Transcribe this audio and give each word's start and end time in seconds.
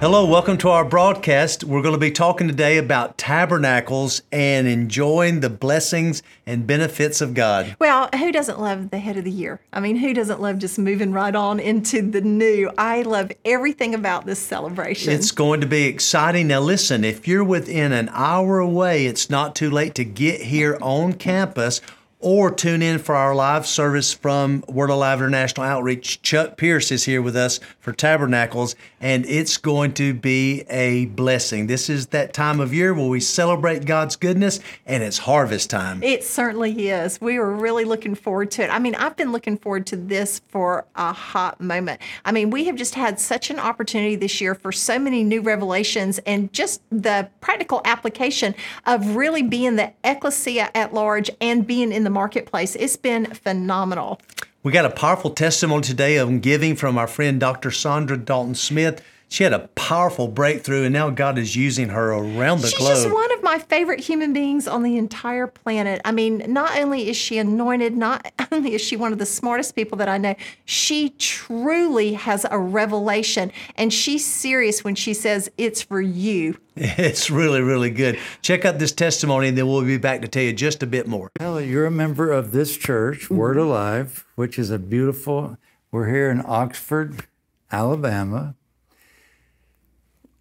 Hello, 0.00 0.24
welcome 0.24 0.56
to 0.56 0.70
our 0.70 0.82
broadcast. 0.86 1.62
We're 1.62 1.82
going 1.82 1.92
to 1.92 2.00
be 2.00 2.10
talking 2.10 2.48
today 2.48 2.78
about 2.78 3.18
tabernacles 3.18 4.22
and 4.32 4.66
enjoying 4.66 5.40
the 5.40 5.50
blessings 5.50 6.22
and 6.46 6.66
benefits 6.66 7.20
of 7.20 7.34
God. 7.34 7.76
Well, 7.78 8.08
who 8.16 8.32
doesn't 8.32 8.58
love 8.58 8.88
the 8.88 8.98
head 8.98 9.18
of 9.18 9.24
the 9.24 9.30
year? 9.30 9.60
I 9.74 9.80
mean, 9.80 9.96
who 9.96 10.14
doesn't 10.14 10.40
love 10.40 10.56
just 10.56 10.78
moving 10.78 11.12
right 11.12 11.34
on 11.34 11.60
into 11.60 12.00
the 12.00 12.22
new? 12.22 12.70
I 12.78 13.02
love 13.02 13.30
everything 13.44 13.94
about 13.94 14.24
this 14.24 14.38
celebration. 14.38 15.12
It's 15.12 15.32
going 15.32 15.60
to 15.60 15.66
be 15.66 15.84
exciting. 15.84 16.48
Now, 16.48 16.60
listen, 16.60 17.04
if 17.04 17.28
you're 17.28 17.44
within 17.44 17.92
an 17.92 18.08
hour 18.14 18.58
away, 18.58 19.04
it's 19.04 19.28
not 19.28 19.54
too 19.54 19.68
late 19.68 19.94
to 19.96 20.04
get 20.06 20.40
here 20.40 20.78
on 20.80 21.12
campus 21.12 21.82
or 22.20 22.50
tune 22.50 22.82
in 22.82 22.98
for 22.98 23.14
our 23.14 23.34
live 23.34 23.66
service 23.66 24.12
from 24.12 24.62
Word 24.68 24.90
Alive 24.90 25.20
International 25.20 25.66
Outreach. 25.66 26.20
Chuck 26.22 26.56
Pierce 26.56 26.92
is 26.92 27.04
here 27.04 27.22
with 27.22 27.34
us 27.34 27.60
for 27.80 27.92
Tabernacles, 27.92 28.76
and 29.00 29.24
it's 29.26 29.56
going 29.56 29.94
to 29.94 30.12
be 30.12 30.62
a 30.68 31.06
blessing. 31.06 31.66
This 31.66 31.88
is 31.88 32.08
that 32.08 32.34
time 32.34 32.60
of 32.60 32.74
year 32.74 32.92
where 32.92 33.08
we 33.08 33.20
celebrate 33.20 33.86
God's 33.86 34.16
goodness, 34.16 34.60
and 34.86 35.02
it's 35.02 35.18
harvest 35.18 35.70
time. 35.70 36.02
It 36.02 36.22
certainly 36.22 36.88
is. 36.88 37.20
We 37.20 37.38
are 37.38 37.50
really 37.50 37.84
looking 37.84 38.14
forward 38.14 38.50
to 38.52 38.64
it. 38.64 38.70
I 38.70 38.78
mean, 38.78 38.94
I've 38.94 39.16
been 39.16 39.32
looking 39.32 39.56
forward 39.56 39.86
to 39.88 39.96
this 39.96 40.40
for 40.48 40.84
a 40.94 41.12
hot 41.12 41.60
moment. 41.60 42.00
I 42.24 42.32
mean, 42.32 42.50
we 42.50 42.64
have 42.64 42.76
just 42.76 42.94
had 42.94 43.18
such 43.18 43.50
an 43.50 43.58
opportunity 43.58 44.16
this 44.16 44.40
year 44.40 44.54
for 44.54 44.72
so 44.72 44.98
many 44.98 45.24
new 45.24 45.40
revelations 45.40 46.18
and 46.20 46.52
just 46.52 46.82
the 46.90 47.28
practical 47.40 47.80
application 47.84 48.54
of 48.86 49.16
really 49.16 49.42
being 49.42 49.76
the 49.76 49.92
ecclesia 50.04 50.70
at 50.74 50.92
large 50.92 51.30
and 51.40 51.66
being 51.66 51.92
in 51.92 52.04
the 52.04 52.10
marketplace. 52.10 52.76
It's 52.76 52.96
been 52.96 53.26
phenomenal. 53.26 54.20
We 54.62 54.72
got 54.72 54.84
a 54.84 54.90
powerful 54.90 55.30
testimony 55.30 55.80
today 55.80 56.18
of 56.18 56.42
giving 56.42 56.76
from 56.76 56.98
our 56.98 57.06
friend 57.06 57.40
Dr. 57.40 57.70
Saundra 57.70 58.22
Dalton 58.22 58.54
Smith. 58.54 59.02
She 59.30 59.44
had 59.44 59.52
a 59.52 59.68
powerful 59.76 60.26
breakthrough, 60.26 60.82
and 60.82 60.92
now 60.92 61.08
God 61.08 61.38
is 61.38 61.54
using 61.54 61.90
her 61.90 62.12
around 62.12 62.62
the 62.62 62.66
She's 62.66 62.78
globe. 62.78 62.94
just 62.96 63.12
one 63.12 63.32
of 63.32 63.44
my 63.44 63.60
favorite 63.60 64.00
human 64.00 64.32
beings 64.32 64.66
on 64.66 64.82
the 64.82 64.96
entire 64.96 65.46
planet. 65.46 66.00
I 66.04 66.10
mean, 66.10 66.42
not 66.48 66.76
only 66.76 67.08
is 67.08 67.16
she 67.16 67.38
anointed, 67.38 67.96
not 67.96 68.26
only 68.52 68.74
is 68.74 68.80
she 68.80 68.96
one 68.96 69.12
of 69.12 69.18
the 69.18 69.26
smartest 69.26 69.76
people 69.76 69.96
that 69.98 70.08
I 70.08 70.18
know, 70.18 70.34
she 70.64 71.10
truly 71.10 72.14
has 72.14 72.44
a 72.50 72.58
revelation, 72.58 73.52
and 73.76 73.92
she's 73.92 74.26
serious 74.26 74.82
when 74.82 74.96
she 74.96 75.14
says 75.14 75.48
it's 75.56 75.80
for 75.80 76.00
you. 76.00 76.58
It's 76.82 77.30
really, 77.30 77.60
really 77.60 77.90
good. 77.90 78.18
Check 78.42 78.64
out 78.64 78.78
this 78.78 78.92
testimony, 78.92 79.48
and 79.48 79.58
then 79.58 79.68
we'll 79.68 79.84
be 79.84 79.98
back 79.98 80.22
to 80.22 80.28
tell 80.28 80.42
you 80.42 80.52
just 80.52 80.82
a 80.82 80.86
bit 80.86 81.06
more. 81.06 81.30
Well, 81.38 81.60
you're 81.60 81.86
a 81.86 81.90
member 81.90 82.32
of 82.32 82.52
this 82.52 82.76
church, 82.76 83.28
Word 83.30 83.56
mm-hmm. 83.58 83.68
Alive, 83.68 84.26
which 84.34 84.58
is 84.58 84.70
a 84.70 84.78
beautiful. 84.78 85.58
We're 85.92 86.08
here 86.08 86.30
in 86.30 86.42
Oxford, 86.44 87.26
Alabama. 87.70 88.54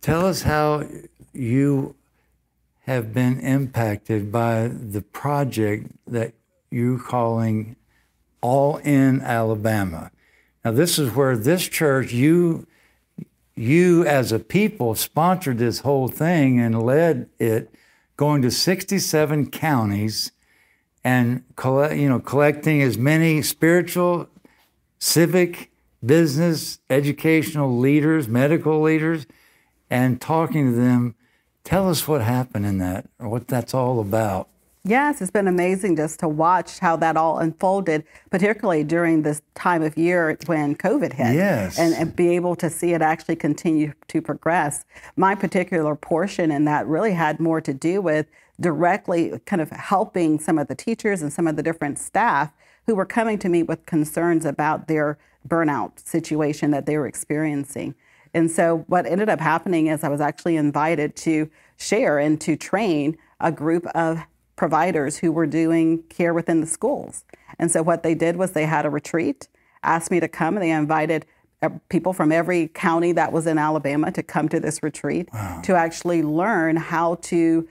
Tell 0.02 0.25
us 0.25 0.44
how 0.44 0.88
you 1.33 1.95
have 2.81 3.14
been 3.14 3.39
impacted 3.39 4.31
by 4.31 4.67
the 4.67 5.02
project 5.02 5.91
that 6.08 6.33
you're 6.72 7.00
calling 7.00 7.75
All 8.41 8.78
in 8.78 9.19
Alabama. 9.22 10.11
Now, 10.64 10.72
this 10.72 10.97
is 10.97 11.14
where 11.14 11.36
this 11.36 11.67
church, 11.67 12.14
you, 12.14 12.66
you 13.56 14.06
as 14.06 14.31
a 14.31 14.39
people, 14.39 14.95
sponsored 14.95 15.58
this 15.58 15.80
whole 15.80 16.08
thing 16.08 16.59
and 16.59 16.81
led 16.81 17.30
it, 17.38 17.73
going 18.16 18.41
to 18.44 18.52
67 18.52 19.52
counties 19.52 20.31
and 21.03 21.44
collect, 21.58 21.95
you 21.95 22.08
know, 22.08 22.19
collecting 22.19 22.81
as 22.81 22.97
many 22.97 23.41
spiritual, 23.41 24.30
civic, 25.00 25.72
business, 26.06 26.80
educational 26.89 27.78
leaders, 27.78 28.30
medical 28.30 28.81
leaders, 28.81 29.25
and 29.89 30.19
talking 30.21 30.71
to 30.71 30.77
them. 30.77 31.16
Tell 31.63 31.89
us 31.89 32.07
what 32.07 32.22
happened 32.22 32.66
in 32.66 32.77
that, 32.79 33.09
or 33.19 33.29
what 33.29 33.47
that's 33.47 33.73
all 33.73 34.00
about. 34.00 34.47
Yes, 34.85 35.22
it's 35.22 35.29
been 35.29 35.47
amazing 35.47 35.97
just 35.97 36.22
to 36.22 36.27
watch 36.27 36.79
how 36.79 36.95
that 36.95 37.17
all 37.17 37.39
unfolded, 37.39 38.05
particularly 38.29 38.83
during 38.85 39.23
this 39.23 39.41
time 39.53 39.83
of 39.83 39.97
year 39.97 40.38
when 40.45 40.73
COVID 40.75 41.13
hit. 41.13 41.35
Yes. 41.35 41.78
And, 41.78 41.94
and 41.94 42.16
be 42.16 42.29
able 42.35 42.55
to 42.55 42.69
see 42.69 42.94
it 42.94 43.01
actually 43.01 43.35
continue 43.35 43.94
to 44.07 44.22
progress. 44.22 44.85
My 45.17 45.35
particular 45.35 45.95
portion 45.95 46.49
in 46.49 46.63
that 46.66 46.88
really 46.88 47.11
had 47.11 47.41
more 47.41 47.59
to 47.59 47.73
do 47.73 48.01
with 48.01 48.28
directly 48.59 49.39
kind 49.45 49.61
of 49.61 49.69
helping 49.69 50.39
some 50.39 50.57
of 50.57 50.67
the 50.67 50.75
teachers 50.75 51.22
and 51.22 51.31
some 51.31 51.45
of 51.45 51.57
the 51.57 51.63
different 51.63 51.99
staff 51.99 52.53
who 52.85 52.95
were 52.95 53.05
coming 53.05 53.38
to 53.39 53.49
me 53.49 53.63
with 53.63 53.85
concerns 53.85 54.45
about 54.45 54.88
their 54.88 55.17
burnout 55.47 56.05
situation 56.05 56.72
that 56.72 56.85
they 56.85 56.97
were 56.97 57.07
experiencing. 57.07 57.95
And 58.34 58.50
so 58.50 58.85
what 58.88 59.06
ended 59.06 59.29
up 59.29 59.40
happening 59.40 59.88
is 59.88 60.03
I 60.03 60.09
was 60.09 60.22
actually 60.22 60.56
invited 60.56 61.16
to 61.17 61.50
share 61.78 62.19
and 62.19 62.40
to 62.41 62.56
train 62.56 63.17
a 63.40 63.51
group 63.51 63.85
of 63.88 64.19
providers 64.56 65.17
who 65.17 65.31
were 65.31 65.47
doing 65.47 66.03
care 66.09 66.34
within 66.34 66.62
the 66.62 66.67
schools. 66.67 67.23
And 67.57 67.72
so 67.72 67.81
what 67.81 68.03
they 68.03 68.13
did 68.13 68.35
was 68.35 68.51
they 68.51 68.66
had 68.66 68.85
a 68.85 68.90
retreat, 68.90 69.47
asked 69.84 70.12
me 70.12 70.19
to 70.19 70.28
come, 70.28 70.56
and 70.56 70.63
they 70.63 70.72
invited 70.72 71.25
uh, 71.62 71.69
people 71.90 72.13
from 72.13 72.31
every 72.31 72.67
county 72.69 73.12
that 73.13 73.31
was 73.31 73.47
in 73.47 73.57
Alabama 73.57 74.12
to 74.12 74.23
come 74.23 74.47
to 74.50 74.59
this 74.59 74.81
retreat 74.84 75.29
to 75.63 75.75
actually 75.75 76.23
learn 76.23 76.75
how 76.75 77.16
to 77.16 77.67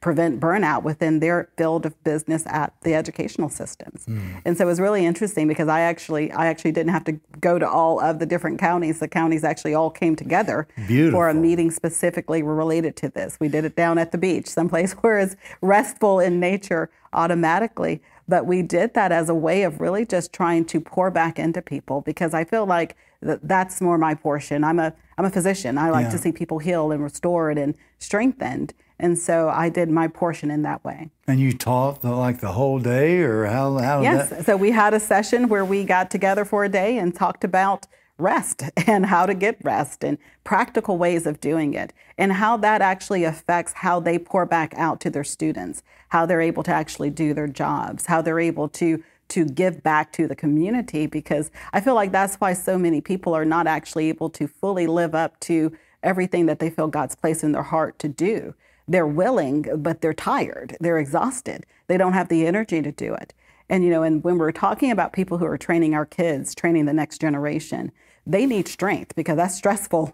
prevent 0.00 0.40
burnout 0.40 0.82
within 0.82 1.20
their 1.20 1.50
field 1.58 1.84
of 1.84 2.02
business 2.04 2.44
at 2.46 2.72
the 2.82 2.94
educational 2.94 3.50
systems. 3.50 4.06
Hmm. 4.06 4.38
And 4.46 4.56
so 4.56 4.64
it 4.64 4.66
was 4.66 4.80
really 4.80 5.04
interesting 5.04 5.46
because 5.46 5.68
I 5.68 5.80
actually 5.80 6.32
I 6.32 6.46
actually 6.46 6.72
didn't 6.72 6.92
have 6.92 7.04
to 7.04 7.20
go 7.40 7.58
to 7.58 7.68
all 7.68 8.00
of 8.00 8.18
the 8.18 8.26
different 8.26 8.58
counties. 8.58 9.00
The 9.00 9.08
counties 9.08 9.44
actually 9.44 9.74
all 9.74 9.90
came 9.90 10.16
together 10.16 10.66
for 11.10 11.28
a 11.28 11.34
meeting 11.34 11.70
specifically 11.70 12.42
related 12.42 12.96
to 12.96 13.10
this. 13.10 13.36
We 13.40 13.48
did 13.48 13.64
it 13.64 13.76
down 13.76 13.98
at 13.98 14.12
the 14.12 14.18
beach, 14.18 14.48
someplace 14.48 14.92
where 15.00 15.18
it's 15.18 15.36
restful 15.60 16.18
in 16.18 16.40
nature 16.40 16.90
automatically. 17.12 18.00
But 18.26 18.46
we 18.46 18.62
did 18.62 18.94
that 18.94 19.12
as 19.12 19.28
a 19.28 19.34
way 19.34 19.64
of 19.64 19.80
really 19.80 20.06
just 20.06 20.32
trying 20.32 20.64
to 20.66 20.80
pour 20.80 21.10
back 21.10 21.38
into 21.38 21.60
people 21.60 22.00
because 22.00 22.32
I 22.32 22.44
feel 22.44 22.64
like 22.64 22.96
th- 23.24 23.40
that's 23.42 23.80
more 23.80 23.98
my 23.98 24.14
portion. 24.14 24.64
I'm 24.64 24.78
a 24.78 24.94
I'm 25.18 25.26
a 25.26 25.30
physician. 25.30 25.76
I 25.76 25.90
like 25.90 26.10
to 26.10 26.16
see 26.16 26.32
people 26.32 26.60
healed 26.60 26.92
and 26.92 27.02
restored 27.02 27.58
and 27.58 27.74
strengthened. 27.98 28.72
And 29.00 29.18
so 29.18 29.48
I 29.48 29.70
did 29.70 29.88
my 29.88 30.08
portion 30.08 30.50
in 30.50 30.62
that 30.62 30.84
way. 30.84 31.10
And 31.26 31.40
you 31.40 31.52
taught 31.54 32.02
the, 32.02 32.10
like 32.10 32.40
the 32.40 32.52
whole 32.52 32.78
day, 32.78 33.20
or 33.20 33.46
how? 33.46 33.78
How 33.78 34.02
Yes. 34.02 34.28
that? 34.28 34.44
So 34.44 34.56
we 34.56 34.70
had 34.70 34.92
a 34.92 35.00
session 35.00 35.48
where 35.48 35.64
we 35.64 35.84
got 35.84 36.10
together 36.10 36.44
for 36.44 36.64
a 36.64 36.68
day 36.68 36.98
and 36.98 37.14
talked 37.14 37.42
about 37.42 37.86
rest 38.18 38.62
and 38.86 39.06
how 39.06 39.24
to 39.24 39.32
get 39.32 39.56
rest 39.64 40.04
and 40.04 40.18
practical 40.44 40.98
ways 40.98 41.26
of 41.26 41.40
doing 41.40 41.72
it 41.72 41.94
and 42.18 42.34
how 42.34 42.58
that 42.58 42.82
actually 42.82 43.24
affects 43.24 43.72
how 43.76 43.98
they 43.98 44.18
pour 44.18 44.44
back 44.44 44.74
out 44.76 45.00
to 45.00 45.08
their 45.08 45.24
students, 45.24 45.82
how 46.10 46.26
they're 46.26 46.42
able 46.42 46.62
to 46.62 46.72
actually 46.72 47.08
do 47.08 47.32
their 47.32 47.48
jobs, 47.48 48.06
how 48.06 48.20
they're 48.20 48.40
able 48.40 48.68
to 48.68 49.02
to 49.28 49.44
give 49.44 49.80
back 49.84 50.12
to 50.12 50.26
the 50.26 50.34
community 50.34 51.06
because 51.06 51.52
I 51.72 51.80
feel 51.80 51.94
like 51.94 52.10
that's 52.10 52.34
why 52.36 52.52
so 52.52 52.76
many 52.76 53.00
people 53.00 53.32
are 53.32 53.44
not 53.44 53.68
actually 53.68 54.08
able 54.08 54.28
to 54.30 54.48
fully 54.48 54.88
live 54.88 55.14
up 55.14 55.38
to 55.40 55.72
everything 56.02 56.46
that 56.46 56.58
they 56.58 56.68
feel 56.68 56.88
God's 56.88 57.14
placed 57.14 57.44
in 57.44 57.52
their 57.52 57.62
heart 57.62 57.98
to 58.00 58.08
do. 58.08 58.54
They're 58.90 59.06
willing, 59.06 59.68
but 59.76 60.00
they're 60.00 60.12
tired. 60.12 60.76
They're 60.80 60.98
exhausted. 60.98 61.64
They 61.86 61.96
don't 61.96 62.12
have 62.12 62.28
the 62.28 62.44
energy 62.44 62.82
to 62.82 62.90
do 62.90 63.14
it. 63.14 63.32
And 63.68 63.84
you 63.84 63.90
know, 63.90 64.02
and 64.02 64.24
when 64.24 64.36
we're 64.36 64.50
talking 64.50 64.90
about 64.90 65.12
people 65.12 65.38
who 65.38 65.46
are 65.46 65.56
training 65.56 65.94
our 65.94 66.04
kids, 66.04 66.56
training 66.56 66.86
the 66.86 66.92
next 66.92 67.20
generation, 67.20 67.92
they 68.26 68.46
need 68.46 68.66
strength 68.66 69.14
because 69.14 69.36
that's 69.36 69.54
stressful. 69.54 70.12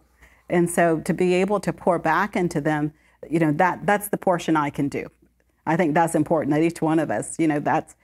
And 0.51 0.69
so 0.69 1.01
to 1.01 1.15
be 1.15 1.33
able 1.33 1.59
to 1.61 1.73
pour 1.73 1.99
back 1.99 2.37
into 2.37 2.61
them, 2.61 2.93
you 3.31 3.39
know, 3.39 3.51
that 3.53 3.87
that's 3.87 4.09
the 4.09 4.19
portion 4.19 4.59
I 4.59 4.69
can 4.69 4.91
do. 4.91 5.11
I 5.65 5.77
think 5.77 5.95
that's 5.95 6.15
important 6.15 6.55
that 6.55 6.63
each 6.63 6.83
one 6.83 6.99
of 6.99 7.11
us, 7.11 7.39
you 7.39 7.49
know, 7.49 7.61
that's 7.61 7.97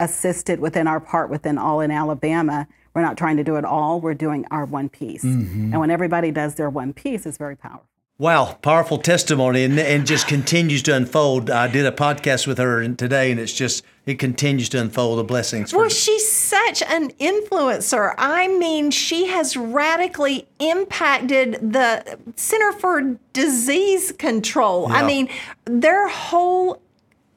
assisted 0.00 0.58
within 0.58 0.88
our 0.88 0.98
part 0.98 1.30
within 1.30 1.56
All 1.56 1.80
in 1.80 1.92
Alabama. 1.92 2.66
We're 2.94 3.02
not 3.02 3.16
trying 3.16 3.36
to 3.36 3.44
do 3.44 3.54
it 3.56 3.64
all, 3.64 4.00
we're 4.00 4.14
doing 4.14 4.44
our 4.50 4.64
one 4.64 4.88
piece. 4.88 5.22
Mm-hmm. 5.22 5.72
And 5.72 5.78
when 5.78 5.92
everybody 5.92 6.32
does 6.32 6.56
their 6.56 6.68
one 6.68 6.92
piece, 6.92 7.26
it's 7.26 7.38
very 7.38 7.54
powerful. 7.54 7.86
Wow, 8.18 8.56
powerful 8.62 8.96
testimony, 8.96 9.62
and, 9.64 9.78
and 9.78 10.06
just 10.06 10.26
continues 10.26 10.82
to 10.84 10.94
unfold. 10.96 11.50
I 11.50 11.68
did 11.68 11.84
a 11.84 11.92
podcast 11.92 12.46
with 12.46 12.56
her 12.56 12.86
today, 12.94 13.30
and 13.30 13.38
it's 13.38 13.52
just 13.52 13.84
it 14.06 14.18
continues 14.18 14.70
to 14.70 14.80
unfold 14.80 15.18
the 15.18 15.24
blessings. 15.24 15.70
for- 15.70 15.80
Well, 15.80 15.88
she's 15.90 16.26
such 16.30 16.80
an 16.82 17.10
influencer. 17.20 18.14
I 18.16 18.48
mean, 18.48 18.90
she 18.90 19.26
has 19.26 19.54
radically 19.54 20.48
impacted 20.60 21.72
the 21.72 22.16
Center 22.36 22.72
for 22.72 23.18
Disease 23.34 24.12
Control. 24.12 24.90
I 24.90 25.02
mean, 25.06 25.28
their 25.66 26.08
whole 26.08 26.80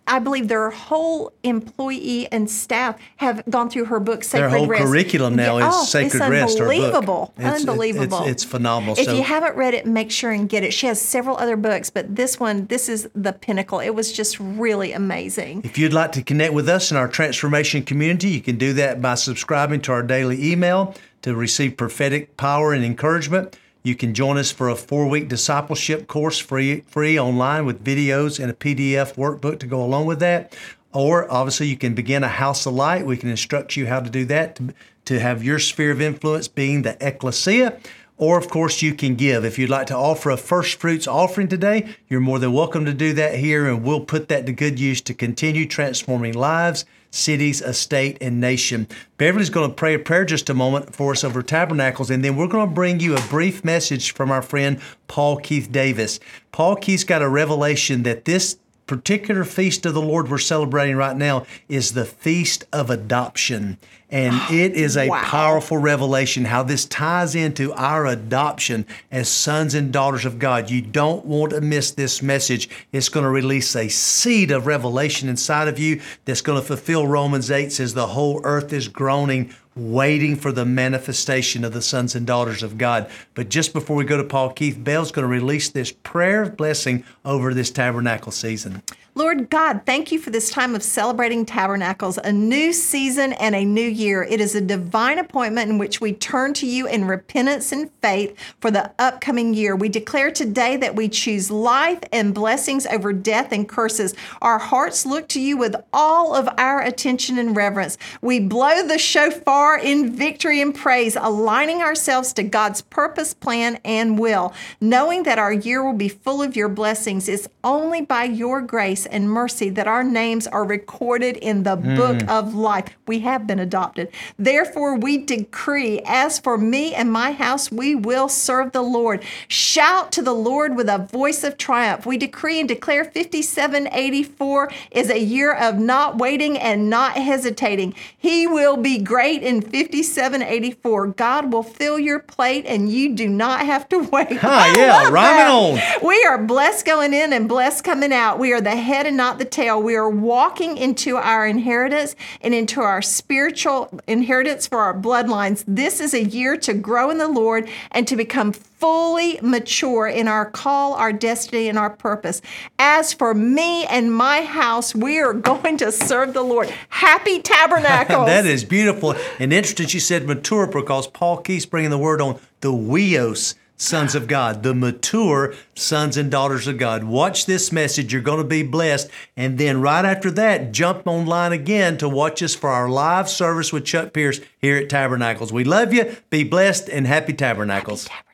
I 0.09 0.17
believe 0.17 0.47
their 0.47 0.71
whole 0.71 1.31
employee 1.43 2.27
and 2.31 2.49
staff 2.49 2.97
have 3.17 3.43
gone 3.47 3.69
through 3.69 3.85
her 3.85 3.99
book, 3.99 4.23
Sacred 4.23 4.41
Rest. 4.45 4.51
Their 4.51 4.59
whole 4.59 4.67
Rest. 4.67 4.83
curriculum 4.83 5.35
now 5.35 5.57
is 5.59 5.65
oh, 5.67 5.83
Sacred 5.85 6.21
it's 6.21 6.29
Rest, 6.29 6.57
her 6.57 6.65
book. 6.65 6.73
Unbelievable, 6.73 7.33
It's- 7.37 7.53
it- 7.53 7.69
unbelievable. 7.69 8.17
it's- 8.17 8.31
it's 8.31 8.43
phenomenal. 8.43 8.95
If 8.97 9.05
So- 9.05 9.15
you 9.15 9.21
haven't 9.21 9.55
read 9.55 9.75
it, 9.75 9.85
make 9.85 10.09
sure 10.09 10.31
and 10.31 10.49
get 10.49 10.63
it. 10.63 10.73
She 10.73 10.87
has 10.87 10.99
several 10.99 11.37
other 11.37 11.55
books, 11.55 11.91
but 11.91 12.15
this 12.15 12.39
one, 12.39 12.65
this 12.69 12.89
is 12.89 13.07
the 13.13 13.33
pinnacle. 13.33 13.79
It 13.79 13.91
was 13.91 14.11
just 14.11 14.39
really 14.39 14.91
amazing. 14.93 15.61
If 15.63 15.77
you'd 15.77 15.93
like 15.93 16.11
to 16.13 16.23
connect 16.23 16.53
with 16.53 16.67
us 16.67 16.89
in 16.89 16.97
our 16.97 17.07
transformation 17.07 17.83
community, 17.83 18.29
you 18.29 18.41
can 18.41 18.57
do 18.57 18.73
that 18.73 19.01
by 19.03 19.13
subscribing 19.13 19.81
to 19.81 19.91
our 19.91 20.01
daily 20.01 20.51
email 20.51 20.95
to 21.21 21.35
receive 21.35 21.77
prophetic 21.77 22.35
power 22.35 22.73
and 22.73 22.83
encouragement. 22.83 23.55
You 23.81 23.95
can 23.95 24.13
join 24.13 24.37
us 24.37 24.51
for 24.51 24.69
a 24.69 24.75
four 24.75 25.07
week 25.07 25.29
discipleship 25.29 26.07
course 26.07 26.37
free, 26.37 26.81
free 26.81 27.17
online 27.17 27.65
with 27.65 27.83
videos 27.83 28.39
and 28.39 28.51
a 28.51 28.53
PDF 28.53 29.15
workbook 29.15 29.59
to 29.59 29.67
go 29.67 29.83
along 29.83 30.05
with 30.05 30.19
that. 30.19 30.55
Or 30.91 31.31
obviously, 31.31 31.67
you 31.67 31.77
can 31.77 31.93
begin 31.93 32.23
a 32.23 32.27
house 32.27 32.65
of 32.65 32.73
light. 32.73 33.05
We 33.05 33.15
can 33.15 33.29
instruct 33.29 33.77
you 33.77 33.85
how 33.85 33.99
to 33.99 34.09
do 34.09 34.25
that 34.25 34.55
to, 34.55 34.73
to 35.05 35.19
have 35.19 35.43
your 35.43 35.59
sphere 35.59 35.91
of 35.91 36.01
influence 36.01 36.47
being 36.47 36.81
the 36.81 36.97
ecclesia. 36.99 37.79
Or, 38.19 38.37
of 38.37 38.49
course, 38.49 38.81
you 38.81 38.93
can 38.93 39.15
give. 39.15 39.45
If 39.45 39.57
you'd 39.57 39.69
like 39.69 39.87
to 39.87 39.95
offer 39.95 40.29
a 40.29 40.35
first 40.35 40.77
fruits 40.77 41.07
offering 41.07 41.47
today, 41.47 41.95
you're 42.09 42.19
more 42.19 42.37
than 42.37 42.51
welcome 42.51 42.83
to 42.83 42.93
do 42.93 43.13
that 43.13 43.35
here, 43.35 43.65
and 43.65 43.81
we'll 43.81 44.01
put 44.01 44.27
that 44.27 44.45
to 44.45 44.51
good 44.51 44.77
use 44.77 44.99
to 45.01 45.13
continue 45.13 45.65
transforming 45.65 46.33
lives, 46.33 46.83
cities, 47.11 47.61
estate, 47.61 48.17
and 48.19 48.41
nation. 48.41 48.89
Beverly's 49.17 49.49
going 49.49 49.69
to 49.69 49.75
pray 49.75 49.93
a 49.93 49.99
prayer 49.99 50.25
just 50.25 50.49
a 50.49 50.53
moment 50.53 50.93
for 50.93 51.13
us 51.13 51.23
over 51.23 51.41
tabernacles, 51.41 52.11
and 52.11 52.21
then 52.21 52.35
we're 52.35 52.47
going 52.47 52.67
to 52.67 52.75
bring 52.75 52.99
you 52.99 53.15
a 53.15 53.21
brief 53.29 53.63
message 53.63 54.13
from 54.13 54.31
our 54.31 54.41
friend 54.41 54.81
Paul 55.07 55.37
Keith 55.37 55.71
Davis. 55.71 56.19
Paul 56.51 56.75
Keith's 56.75 57.05
got 57.05 57.21
a 57.21 57.29
revelation 57.29 58.03
that 58.03 58.25
this 58.25 58.57
particular 58.89 59.43
feast 59.43 59.85
of 59.85 59.93
the 59.93 60.01
Lord 60.01 60.31
we're 60.31 60.39
celebrating 60.39 60.95
right 60.95 61.15
now 61.15 61.45
is 61.69 61.93
the 61.93 62.05
Feast 62.05 62.65
of 62.73 62.89
Adoption. 62.89 63.77
And 64.09 64.33
it 64.51 64.73
is 64.73 64.97
a 64.97 65.07
wow. 65.07 65.21
powerful 65.21 65.77
revelation 65.77 66.45
how 66.45 66.63
this 66.63 66.85
ties 66.85 67.35
into 67.35 67.71
our 67.73 68.07
adoption 68.07 68.87
as 69.11 69.29
sons 69.29 69.75
and 69.75 69.93
daughters 69.93 70.25
of 70.25 70.39
God. 70.39 70.71
You 70.71 70.81
don't 70.81 71.23
want 71.23 71.51
to 71.51 71.61
miss 71.61 71.91
this 71.91 72.23
message. 72.23 72.67
It's 72.91 73.09
going 73.09 73.25
to 73.25 73.29
release 73.29 73.75
a 73.75 73.89
seed 73.89 74.49
of 74.49 74.65
revelation 74.65 75.29
inside 75.29 75.67
of 75.67 75.77
you 75.77 76.01
that's 76.25 76.41
going 76.41 76.59
to 76.59 76.65
fulfill 76.65 77.05
Romans 77.05 77.51
8 77.51 77.71
says 77.71 77.93
the 77.93 78.07
whole 78.07 78.41
earth 78.43 78.73
is 78.73 78.87
groaning 78.87 79.53
waiting 79.79 80.35
for 80.35 80.51
the 80.51 80.65
manifestation 80.65 81.63
of 81.63 81.73
the 81.73 81.81
sons 81.81 82.13
and 82.15 82.27
daughters 82.27 82.61
of 82.61 82.77
God. 82.77 83.09
But 83.33 83.49
just 83.49 83.73
before 83.73 83.95
we 83.95 84.03
go 84.03 84.17
to 84.17 84.23
Paul, 84.23 84.51
Keith 84.51 84.77
Bell's 84.83 85.11
going 85.11 85.23
to 85.23 85.27
release 85.27 85.69
this 85.69 85.91
prayer 85.91 86.43
of 86.43 86.57
blessing 86.57 87.03
over 87.23 87.53
this 87.53 87.71
tabernacle 87.71 88.31
season. 88.31 88.83
Lord 89.19 89.49
God, 89.49 89.81
thank 89.85 90.13
you 90.13 90.17
for 90.17 90.29
this 90.29 90.49
time 90.49 90.75
of 90.75 90.81
celebrating 90.81 91.45
tabernacles, 91.45 92.17
a 92.17 92.31
new 92.31 92.71
season 92.71 93.33
and 93.33 93.53
a 93.53 93.65
new 93.65 93.81
year. 93.81 94.23
It 94.23 94.39
is 94.39 94.55
a 94.55 94.61
divine 94.61 95.19
appointment 95.19 95.69
in 95.69 95.77
which 95.77 95.99
we 95.99 96.13
turn 96.13 96.53
to 96.53 96.65
you 96.65 96.87
in 96.87 97.03
repentance 97.03 97.73
and 97.73 97.91
faith 98.01 98.33
for 98.61 98.71
the 98.71 98.93
upcoming 98.97 99.53
year. 99.53 99.75
We 99.75 99.89
declare 99.89 100.31
today 100.31 100.77
that 100.77 100.95
we 100.95 101.09
choose 101.09 101.51
life 101.51 101.99
and 102.13 102.33
blessings 102.33 102.85
over 102.85 103.11
death 103.11 103.51
and 103.51 103.67
curses. 103.67 104.15
Our 104.41 104.57
hearts 104.57 105.05
look 105.05 105.27
to 105.29 105.41
you 105.41 105.57
with 105.57 105.75
all 105.91 106.33
of 106.33 106.47
our 106.57 106.81
attention 106.81 107.37
and 107.37 107.57
reverence. 107.57 107.97
We 108.21 108.39
blow 108.39 108.87
the 108.87 108.97
shofar 108.97 109.79
in 109.79 110.15
victory 110.15 110.61
and 110.61 110.73
praise, 110.73 111.17
aligning 111.17 111.81
ourselves 111.81 112.31
to 112.33 112.43
God's 112.43 112.83
purpose, 112.83 113.33
plan, 113.33 113.81
and 113.83 114.17
will, 114.17 114.53
knowing 114.79 115.23
that 115.23 115.39
our 115.39 115.51
year 115.51 115.83
will 115.83 115.91
be 115.91 116.07
full 116.07 116.41
of 116.41 116.55
your 116.55 116.69
blessings. 116.69 117.27
It's 117.27 117.49
only 117.65 117.99
by 117.99 118.23
your 118.23 118.61
grace 118.61 119.08
and 119.11 119.29
mercy 119.29 119.69
that 119.69 119.87
our 119.87 120.03
names 120.03 120.47
are 120.47 120.63
recorded 120.63 121.37
in 121.37 121.63
the 121.63 121.77
mm. 121.77 121.95
book 121.95 122.29
of 122.29 122.53
life. 122.53 122.95
We 123.07 123.19
have 123.19 123.47
been 123.47 123.59
adopted. 123.59 124.09
Therefore, 124.37 124.95
we 124.95 125.17
decree, 125.17 126.01
as 126.05 126.39
for 126.39 126.57
me 126.57 126.93
and 126.93 127.11
my 127.11 127.31
house, 127.31 127.71
we 127.71 127.95
will 127.95 128.29
serve 128.29 128.71
the 128.71 128.81
Lord. 128.81 129.23
Shout 129.47 130.11
to 130.13 130.21
the 130.21 130.33
Lord 130.33 130.75
with 130.75 130.89
a 130.89 131.07
voice 131.11 131.43
of 131.43 131.57
triumph. 131.57 132.05
We 132.05 132.17
decree 132.17 132.59
and 132.59 132.67
declare 132.67 133.03
5784 133.03 134.71
is 134.91 135.09
a 135.09 135.19
year 135.19 135.53
of 135.53 135.77
not 135.77 136.17
waiting 136.17 136.57
and 136.57 136.89
not 136.89 137.13
hesitating. 137.13 137.95
He 138.17 138.47
will 138.47 138.77
be 138.77 138.97
great 138.97 139.43
in 139.43 139.61
5784. 139.61 141.07
God 141.07 141.51
will 141.51 141.63
fill 141.63 141.99
your 141.99 142.19
plate 142.19 142.65
and 142.65 142.89
you 142.89 143.15
do 143.15 143.27
not 143.27 143.65
have 143.65 143.87
to 143.89 143.99
wait. 144.11 144.37
Hi, 144.37 144.73
yeah, 144.75 145.09
right 145.09 145.47
on. 145.47 145.79
We 146.05 146.23
are 146.25 146.37
blessed 146.37 146.85
going 146.85 147.13
in 147.13 147.33
and 147.33 147.47
blessed 147.47 147.83
coming 147.83 148.13
out. 148.13 148.39
We 148.39 148.53
are 148.53 148.61
the 148.61 148.75
head 148.75 148.98
and 149.05 149.17
not 149.17 149.37
the 149.39 149.45
tail. 149.45 149.81
We 149.81 149.95
are 149.95 150.09
walking 150.09 150.77
into 150.77 151.17
our 151.17 151.45
inheritance 151.45 152.15
and 152.41 152.53
into 152.53 152.81
our 152.81 153.01
spiritual 153.01 153.99
inheritance 154.07 154.67
for 154.67 154.79
our 154.79 154.97
bloodlines. 154.97 155.63
This 155.67 155.99
is 155.99 156.13
a 156.13 156.23
year 156.23 156.57
to 156.57 156.73
grow 156.73 157.09
in 157.09 157.17
the 157.17 157.27
Lord 157.27 157.69
and 157.91 158.07
to 158.07 158.15
become 158.15 158.51
fully 158.51 159.39
mature 159.41 160.07
in 160.07 160.27
our 160.27 160.49
call, 160.49 160.93
our 160.93 161.11
destiny, 161.11 161.67
and 161.67 161.77
our 161.77 161.89
purpose. 161.89 162.41
As 162.79 163.13
for 163.13 163.33
me 163.33 163.85
and 163.85 164.13
my 164.13 164.43
house, 164.43 164.95
we 164.95 165.19
are 165.19 165.33
going 165.33 165.77
to 165.77 165.91
serve 165.91 166.33
the 166.33 166.43
Lord. 166.43 166.73
Happy 166.89 167.41
tabernacles. 167.43 168.25
that 168.27 168.45
is 168.45 168.63
beautiful. 168.63 169.15
And 169.37 169.51
interesting, 169.51 169.87
you 169.89 169.99
said 169.99 170.25
mature 170.25 170.65
because 170.67 171.07
Paul 171.07 171.37
keeps 171.37 171.65
bringing 171.65 171.91
the 171.91 171.97
word 171.97 172.21
on 172.21 172.39
the 172.61 172.71
huios 172.71 173.55
sons 173.79 174.13
of 174.13 174.27
God, 174.27 174.61
the 174.61 174.75
mature 174.75 175.55
sons 175.73 176.17
and 176.17 176.29
daughters 176.29 176.67
of 176.67 176.77
God. 176.77 177.05
Watch 177.05 177.45
this 177.45 177.71
message. 177.71 178.13
You're 178.13 178.21
going 178.21 178.41
to 178.41 178.47
be 178.47 178.61
blessed. 178.61 179.09
And 179.35 179.57
then 179.57 179.81
right 179.81 180.05
after 180.05 180.29
that, 180.31 180.71
jump 180.71 181.07
online 181.07 181.53
again 181.53 181.97
to 181.97 182.09
watch 182.09 182.43
us 182.43 182.53
for 182.53 182.69
our 182.69 182.89
live 182.89 183.29
service 183.29 183.73
with 183.73 183.85
Chuck 183.85 184.13
Pierce 184.13 184.41
here 184.59 184.77
at 184.77 184.89
Tabernacles. 184.89 185.51
We 185.51 185.63
love 185.63 185.93
you. 185.93 186.15
Be 186.29 186.43
blessed 186.43 186.89
and 186.89 187.07
happy 187.07 187.33
Tabernacles. 187.33 188.07
Happy 188.07 188.19
tabernacles. 188.19 188.29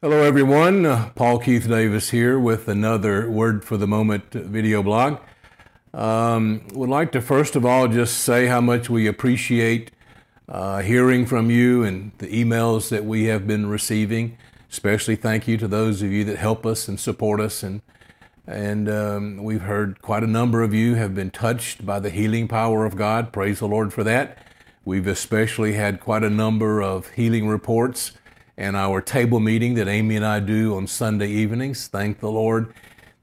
Hello, 0.00 0.22
everyone. 0.22 0.86
Uh, 0.86 1.10
Paul 1.14 1.38
Keith 1.38 1.68
Davis 1.68 2.10
here 2.10 2.38
with 2.38 2.68
another 2.68 3.28
Word 3.28 3.64
for 3.64 3.76
the 3.76 3.86
Moment 3.86 4.32
video 4.32 4.82
blog. 4.82 5.18
Um, 5.92 6.66
would 6.72 6.88
like 6.88 7.12
to 7.12 7.20
first 7.20 7.54
of 7.54 7.66
all 7.66 7.86
just 7.86 8.18
say 8.18 8.46
how 8.46 8.60
much 8.60 8.88
we 8.88 9.06
appreciate 9.06 9.90
uh, 10.48 10.80
hearing 10.80 11.26
from 11.26 11.50
you 11.50 11.84
and 11.84 12.12
the 12.18 12.26
emails 12.28 12.88
that 12.88 13.04
we 13.04 13.24
have 13.24 13.46
been 13.46 13.66
receiving. 13.66 14.36
Especially 14.72 15.16
thank 15.16 15.46
you 15.46 15.58
to 15.58 15.68
those 15.68 16.00
of 16.00 16.10
you 16.10 16.24
that 16.24 16.38
help 16.38 16.64
us 16.64 16.88
and 16.88 16.98
support 16.98 17.42
us. 17.42 17.62
And, 17.62 17.82
and 18.46 18.88
um, 18.88 19.44
we've 19.44 19.60
heard 19.60 20.00
quite 20.00 20.24
a 20.24 20.26
number 20.26 20.62
of 20.62 20.72
you 20.72 20.94
have 20.94 21.14
been 21.14 21.30
touched 21.30 21.84
by 21.84 22.00
the 22.00 22.08
healing 22.08 22.48
power 22.48 22.86
of 22.86 22.96
God. 22.96 23.34
Praise 23.34 23.58
the 23.58 23.68
Lord 23.68 23.92
for 23.92 24.02
that. 24.04 24.38
We've 24.82 25.06
especially 25.06 25.74
had 25.74 26.00
quite 26.00 26.24
a 26.24 26.30
number 26.30 26.82
of 26.82 27.10
healing 27.10 27.48
reports 27.48 28.12
and 28.56 28.74
our 28.74 29.02
table 29.02 29.40
meeting 29.40 29.74
that 29.74 29.88
Amy 29.88 30.16
and 30.16 30.24
I 30.24 30.40
do 30.40 30.74
on 30.74 30.86
Sunday 30.86 31.28
evenings. 31.28 31.86
Thank 31.86 32.20
the 32.20 32.30
Lord 32.30 32.72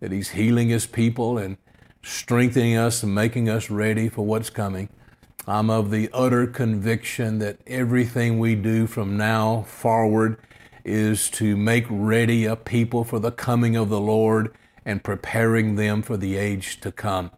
that 0.01 0.11
He's 0.11 0.29
healing 0.29 0.69
His 0.69 0.85
people 0.85 1.39
and 1.39 1.57
strengthening 2.03 2.77
us 2.77 3.01
and 3.01 3.15
making 3.15 3.49
us 3.49 3.71
ready 3.71 4.07
for 4.07 4.23
what's 4.23 4.51
coming. 4.51 4.89
I'm 5.47 5.71
of 5.71 5.89
the 5.89 6.11
utter 6.13 6.45
conviction 6.45 7.39
that 7.39 7.57
everything 7.65 8.37
we 8.37 8.53
do 8.53 8.85
from 8.85 9.17
now 9.17 9.63
forward 9.63 10.37
is 10.89 11.29
to 11.29 11.55
make 11.55 11.85
ready 11.87 12.45
a 12.45 12.55
people 12.55 13.03
for 13.03 13.19
the 13.19 13.31
coming 13.31 13.75
of 13.75 13.89
the 13.89 13.99
Lord 13.99 14.51
and 14.83 15.03
preparing 15.03 15.75
them 15.75 16.01
for 16.01 16.17
the 16.17 16.35
age 16.35 16.81
to 16.81 16.91
come. 16.91 17.31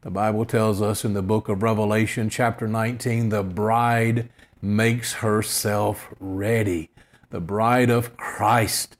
The 0.00 0.10
Bible 0.10 0.44
tells 0.44 0.82
us 0.82 1.04
in 1.04 1.14
the 1.14 1.22
book 1.22 1.48
of 1.48 1.62
Revelation, 1.62 2.28
chapter 2.28 2.66
19, 2.66 3.28
the 3.28 3.44
bride 3.44 4.30
makes 4.60 5.14
herself 5.14 6.08
ready. 6.18 6.90
The 7.30 7.40
bride 7.40 7.88
of 7.88 8.16
Christ, 8.16 8.96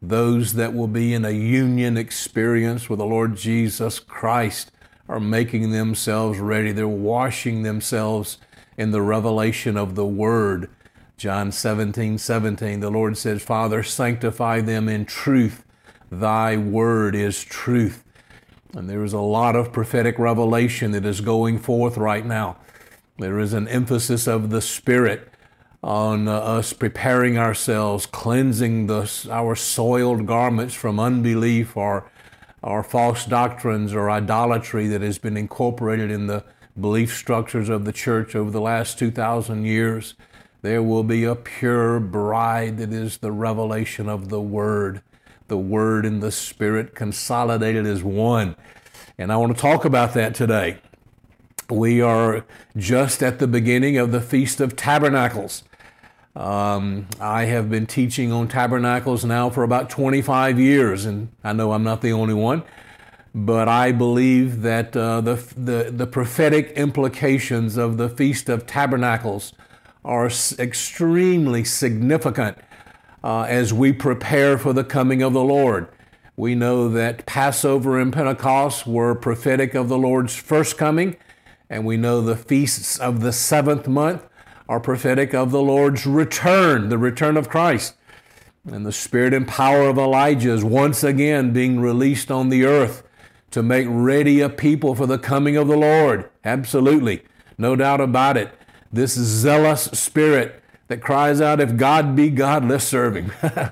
those 0.00 0.54
that 0.54 0.72
will 0.72 0.88
be 0.88 1.12
in 1.12 1.24
a 1.24 1.30
union 1.30 1.98
experience 1.98 2.88
with 2.88 3.00
the 3.00 3.04
Lord 3.04 3.36
Jesus 3.36 3.98
Christ, 3.98 4.70
are 5.08 5.20
making 5.20 5.72
themselves 5.72 6.38
ready. 6.38 6.72
They're 6.72 6.88
washing 6.88 7.62
themselves 7.62 8.38
in 8.78 8.92
the 8.92 9.02
revelation 9.02 9.76
of 9.76 9.94
the 9.94 10.06
Word 10.06 10.70
John 11.22 11.52
17, 11.52 12.18
17, 12.18 12.80
the 12.80 12.90
Lord 12.90 13.16
says, 13.16 13.44
Father, 13.44 13.84
sanctify 13.84 14.60
them 14.60 14.88
in 14.88 15.04
truth. 15.04 15.64
Thy 16.10 16.56
word 16.56 17.14
is 17.14 17.44
truth. 17.44 18.02
And 18.74 18.90
there 18.90 19.04
is 19.04 19.12
a 19.12 19.20
lot 19.20 19.54
of 19.54 19.72
prophetic 19.72 20.18
revelation 20.18 20.90
that 20.90 21.04
is 21.04 21.20
going 21.20 21.60
forth 21.60 21.96
right 21.96 22.26
now. 22.26 22.56
There 23.20 23.38
is 23.38 23.52
an 23.52 23.68
emphasis 23.68 24.26
of 24.26 24.50
the 24.50 24.60
Spirit 24.60 25.28
on 25.80 26.26
uh, 26.26 26.32
us 26.32 26.72
preparing 26.72 27.38
ourselves, 27.38 28.04
cleansing 28.04 28.88
the, 28.88 29.28
our 29.30 29.54
soiled 29.54 30.26
garments 30.26 30.74
from 30.74 30.98
unbelief 30.98 31.76
or, 31.76 32.10
or 32.64 32.82
false 32.82 33.26
doctrines 33.26 33.94
or 33.94 34.10
idolatry 34.10 34.88
that 34.88 35.02
has 35.02 35.18
been 35.18 35.36
incorporated 35.36 36.10
in 36.10 36.26
the 36.26 36.42
belief 36.80 37.14
structures 37.14 37.68
of 37.68 37.84
the 37.84 37.92
church 37.92 38.34
over 38.34 38.50
the 38.50 38.60
last 38.60 38.98
2,000 38.98 39.64
years. 39.64 40.14
There 40.62 40.80
will 40.80 41.02
be 41.02 41.24
a 41.24 41.34
pure 41.34 41.98
bride 41.98 42.78
that 42.78 42.92
is 42.92 43.18
the 43.18 43.32
revelation 43.32 44.08
of 44.08 44.28
the 44.28 44.40
Word, 44.40 45.02
the 45.48 45.58
Word 45.58 46.06
and 46.06 46.22
the 46.22 46.30
Spirit 46.30 46.94
consolidated 46.94 47.84
as 47.84 48.04
one. 48.04 48.54
And 49.18 49.32
I 49.32 49.38
want 49.38 49.56
to 49.56 49.60
talk 49.60 49.84
about 49.84 50.14
that 50.14 50.36
today. 50.36 50.78
We 51.68 52.00
are 52.00 52.44
just 52.76 53.24
at 53.24 53.40
the 53.40 53.48
beginning 53.48 53.96
of 53.96 54.12
the 54.12 54.20
Feast 54.20 54.60
of 54.60 54.76
Tabernacles. 54.76 55.64
Um, 56.36 57.08
I 57.20 57.46
have 57.46 57.68
been 57.68 57.86
teaching 57.86 58.30
on 58.30 58.46
tabernacles 58.46 59.24
now 59.24 59.50
for 59.50 59.64
about 59.64 59.90
25 59.90 60.60
years, 60.60 61.04
and 61.04 61.32
I 61.42 61.54
know 61.54 61.72
I'm 61.72 61.82
not 61.82 62.02
the 62.02 62.12
only 62.12 62.34
one, 62.34 62.62
but 63.34 63.66
I 63.66 63.90
believe 63.90 64.62
that 64.62 64.96
uh, 64.96 65.22
the, 65.22 65.34
the, 65.56 65.90
the 65.90 66.06
prophetic 66.06 66.70
implications 66.76 67.76
of 67.76 67.96
the 67.96 68.08
Feast 68.08 68.48
of 68.48 68.64
Tabernacles 68.64 69.54
are 70.04 70.30
extremely 70.58 71.64
significant 71.64 72.58
uh, 73.22 73.42
as 73.42 73.72
we 73.72 73.92
prepare 73.92 74.58
for 74.58 74.72
the 74.72 74.84
coming 74.84 75.22
of 75.22 75.32
the 75.32 75.42
Lord. 75.42 75.88
We 76.36 76.54
know 76.54 76.88
that 76.88 77.26
Passover 77.26 78.00
and 78.00 78.12
Pentecost 78.12 78.86
were 78.86 79.14
prophetic 79.14 79.74
of 79.74 79.88
the 79.88 79.98
Lord's 79.98 80.34
first 80.34 80.78
coming, 80.78 81.16
and 81.68 81.84
we 81.84 81.96
know 81.96 82.20
the 82.20 82.36
feasts 82.36 82.98
of 82.98 83.20
the 83.20 83.32
seventh 83.32 83.86
month 83.86 84.26
are 84.68 84.80
prophetic 84.80 85.34
of 85.34 85.50
the 85.50 85.60
Lord's 85.60 86.06
return, 86.06 86.88
the 86.88 86.98
return 86.98 87.36
of 87.36 87.48
Christ. 87.48 87.94
And 88.64 88.86
the 88.86 88.92
spirit 88.92 89.34
and 89.34 89.46
power 89.46 89.88
of 89.88 89.98
Elijah 89.98 90.52
is 90.52 90.64
once 90.64 91.04
again 91.04 91.52
being 91.52 91.80
released 91.80 92.30
on 92.30 92.48
the 92.48 92.64
earth 92.64 93.02
to 93.50 93.62
make 93.62 93.86
ready 93.88 94.40
a 94.40 94.48
people 94.48 94.94
for 94.94 95.06
the 95.06 95.18
coming 95.18 95.56
of 95.56 95.68
the 95.68 95.76
Lord. 95.76 96.30
Absolutely. 96.44 97.22
No 97.58 97.76
doubt 97.76 98.00
about 98.00 98.36
it. 98.36 98.52
This 98.92 99.14
zealous 99.14 99.84
spirit 99.84 100.62
that 100.88 101.00
cries 101.00 101.40
out, 101.40 101.60
If 101.60 101.76
God 101.76 102.14
be 102.14 102.28
God, 102.28 102.68
let's 102.68 102.84
serve 102.84 103.16
Him. 103.16 103.32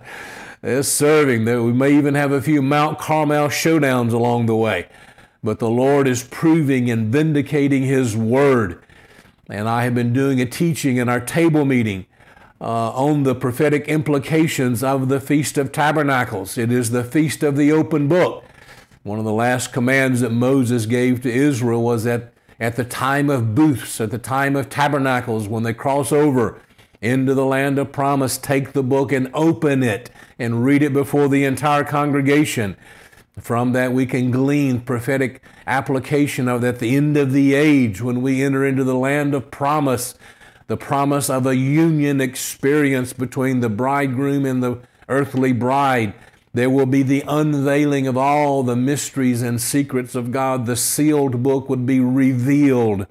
let's 0.63 0.89
serve 0.89 1.29
Him. 1.29 1.45
We 1.45 1.73
may 1.73 1.97
even 1.97 2.15
have 2.15 2.33
a 2.33 2.41
few 2.41 2.63
Mount 2.63 2.99
Carmel 2.99 3.49
showdowns 3.49 4.13
along 4.13 4.47
the 4.47 4.57
way. 4.57 4.89
But 5.43 5.59
the 5.59 5.69
Lord 5.69 6.09
is 6.09 6.23
proving 6.23 6.91
and 6.91 7.13
vindicating 7.13 7.83
His 7.83 8.17
word. 8.17 8.83
And 9.49 9.69
I 9.69 9.85
have 9.85 9.95
been 9.95 10.13
doing 10.13 10.41
a 10.41 10.47
teaching 10.47 10.97
in 10.97 11.09
our 11.09 11.21
table 11.21 11.65
meeting 11.65 12.07
uh, 12.61 12.91
on 12.91 13.25
the 13.25 13.35
prophetic 13.35 13.89
implications 13.89 14.83
of 14.83 15.09
the 15.09 15.21
Feast 15.21 15.59
of 15.59 15.73
Tabernacles. 15.73 16.57
It 16.57 16.71
is 16.71 16.91
the 16.91 17.05
Feast 17.05 17.43
of 17.43 17.57
the 17.57 17.73
Open 17.73 18.09
Book. 18.09 18.45
One 19.03 19.19
of 19.19 19.25
the 19.25 19.33
last 19.33 19.73
commands 19.73 20.21
that 20.21 20.31
Moses 20.31 20.87
gave 20.87 21.23
to 21.23 21.33
Israel 21.33 21.83
was 21.83 22.05
that 22.05 22.30
at 22.61 22.77
the 22.77 22.85
time 22.85 23.31
of 23.31 23.55
booths, 23.55 24.01
at 24.01 24.11
the 24.11 24.19
time 24.19 24.55
of 24.55 24.69
tabernacles, 24.69 25.49
when 25.49 25.63
they 25.63 25.73
cross 25.73 26.13
over 26.13 26.61
into 27.01 27.33
the 27.33 27.47
land 27.47 27.79
of 27.79 27.91
promise, 27.91 28.37
take 28.37 28.73
the 28.73 28.83
book 28.83 29.11
and 29.11 29.31
open 29.33 29.83
it 29.83 30.11
and 30.39 30.63
read 30.63 30.83
it 30.83 30.93
before 30.93 31.29
the 31.29 31.45
entire 31.45 31.83
congregation. 31.83 32.77
From 33.39 33.73
that, 33.73 33.93
we 33.93 34.05
can 34.05 34.31
glean 34.31 34.81
prophetic 34.81 35.43
application 35.67 36.47
of 36.47 36.63
at 36.63 36.79
the 36.79 36.95
end 36.95 37.17
of 37.17 37.33
the 37.33 37.55
age 37.55 38.03
when 38.03 38.21
we 38.21 38.43
enter 38.43 38.67
into 38.67 38.85
the 38.85 38.95
land 38.95 39.35
of 39.35 39.51
promise, 39.51 40.15
the 40.67 40.77
promise 40.77 41.31
of 41.31 41.47
a 41.47 41.57
union 41.57 42.21
experience 42.21 43.15
between 43.15 43.61
the 43.61 43.71
bridegroom 43.71 44.45
and 44.45 44.63
the 44.63 44.79
earthly 45.09 45.53
bride 45.53 46.13
there 46.53 46.71
will 46.71 46.87
be 46.87 47.03
the 47.03 47.23
unveiling 47.29 48.07
of 48.07 48.17
all 48.17 48.63
the 48.63 48.77
mysteries 48.77 49.41
and 49.41 49.61
secrets 49.61 50.15
of 50.15 50.33
God. 50.33 50.67
The 50.67 50.77
sealed 50.77 51.43
book 51.43 51.69
would 51.69 51.87
be 51.87 52.01
revealed 52.01 53.07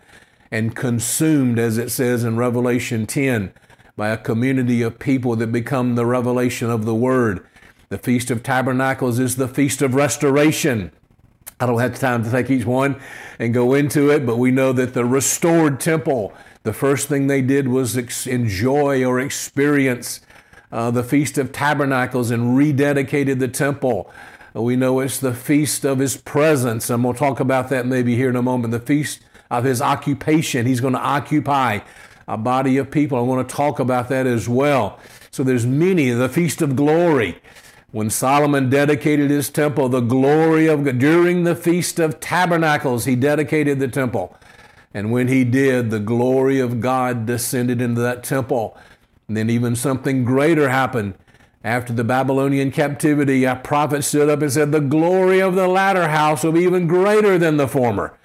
and 0.51 0.75
consumed, 0.75 1.58
as 1.58 1.77
it 1.77 1.89
says 1.89 2.24
in 2.24 2.36
Revelation 2.36 3.05
10, 3.05 3.53
by 3.96 4.10
a 4.10 4.17
community 4.17 4.81
of 4.81 5.00
people 5.00 5.36
that 5.38 5.51
become 5.51 5.96
the 5.96 6.05
revelation 6.05 6.69
of 6.69 6.86
the 6.86 6.96
Word. 6.96 7.46
The 7.88 7.98
Feast 7.98 8.29
of 8.29 8.43
Tabernacles 8.43 9.19
is 9.19 9.38
the 9.38 9.48
Feast 9.48 9.81
of 9.81 9.96
Restoration. 9.96 10.91
I 11.62 11.65
don't 11.65 11.79
have 11.79 12.00
time 12.00 12.24
to 12.24 12.31
take 12.31 12.50
each 12.50 12.65
one 12.65 13.00
and 13.38 13.53
go 13.53 13.74
into 13.74 14.10
it, 14.10 14.25
but 14.25 14.38
we 14.38 14.51
know 14.51 14.74
that 14.74 14.93
the 14.93 15.05
restored 15.05 15.79
temple, 15.79 16.34
the 16.63 16.74
first 16.74 17.08
thing 17.08 17.27
they 17.27 17.41
did 17.41 17.67
was 17.67 17.96
enjoy 18.27 19.03
or 19.05 19.19
experience 19.19 20.22
uh, 20.72 20.92
the 20.92 21.04
Feast 21.04 21.38
of 21.38 21.52
Tabernacles 21.52 22.32
and 22.32 22.58
rededicated 22.58 23.40
the 23.40 23.48
temple. 23.48 24.12
Uh, 24.56 24.62
we 24.62 24.76
know 24.76 25.00
it's 25.00 25.20
the 25.20 25.34
feast 25.34 25.86
of 25.86 26.00
his 26.00 26.18
presence, 26.18 26.90
and 26.90 27.04
we'll 27.04 27.14
talk 27.14 27.40
about 27.40 27.70
that 27.70 27.86
maybe 27.86 28.16
here 28.16 28.30
in 28.30 28.36
a 28.36 28.42
moment. 28.42 28.72
The 28.72 28.80
feast 28.80 29.20
of 29.50 29.64
his 29.64 29.82
occupation. 29.82 30.66
He's 30.66 30.82
going 30.82 30.94
to 30.94 31.00
occupy 31.00 31.80
a 32.28 32.38
body 32.38 32.78
of 32.78 32.92
people. 32.92 33.18
I 33.18 33.22
want 33.22 33.48
to 33.48 33.56
talk 33.56 33.80
about 33.80 34.10
that 34.10 34.28
as 34.28 34.48
well. 34.48 35.00
So 35.32 35.44
there's 35.44 35.66
many. 35.66 36.12
The 36.12 36.30
Feast 36.30 36.62
of 36.62 36.76
Glory. 36.76 37.42
When 37.92 38.12
Solomon 38.12 38.70
dedicated 38.70 39.32
his 39.32 39.50
temple, 39.50 39.90
the 39.90 40.02
glory 40.02 40.68
of 40.68 40.84
God, 40.84 41.00
during 41.00 41.44
the 41.44 41.56
Feast 41.56 41.98
of 42.00 42.20
Tabernacles, 42.20 43.06
he 43.06 43.16
dedicated 43.16 43.80
the 43.80 43.88
temple. 43.88 44.38
And 44.94 45.12
when 45.12 45.28
he 45.28 45.44
did, 45.44 45.90
the 45.90 46.00
glory 46.00 46.60
of 46.60 46.82
God 46.82 47.26
descended 47.26 47.82
into 47.82 48.02
that 48.02 48.24
temple. 48.24 48.78
And 49.29 49.38
then 49.38 49.50
even 49.50 49.75
something 49.75 50.25
greater 50.25 50.67
happened. 50.69 51.13
After 51.63 51.93
the 51.93 52.03
Babylonian 52.03 52.71
captivity, 52.71 53.43
a 53.43 53.55
prophet 53.55 54.03
stood 54.03 54.27
up 54.27 54.41
and 54.41 54.51
said, 54.51 54.71
The 54.71 54.81
glory 54.81 55.39
of 55.39 55.55
the 55.55 55.67
latter 55.67 56.07
house 56.07 56.43
will 56.43 56.53
be 56.53 56.62
even 56.62 56.88
greater 56.88 57.38
than 57.38 57.57
the 57.57 57.67
former. 57.67 58.17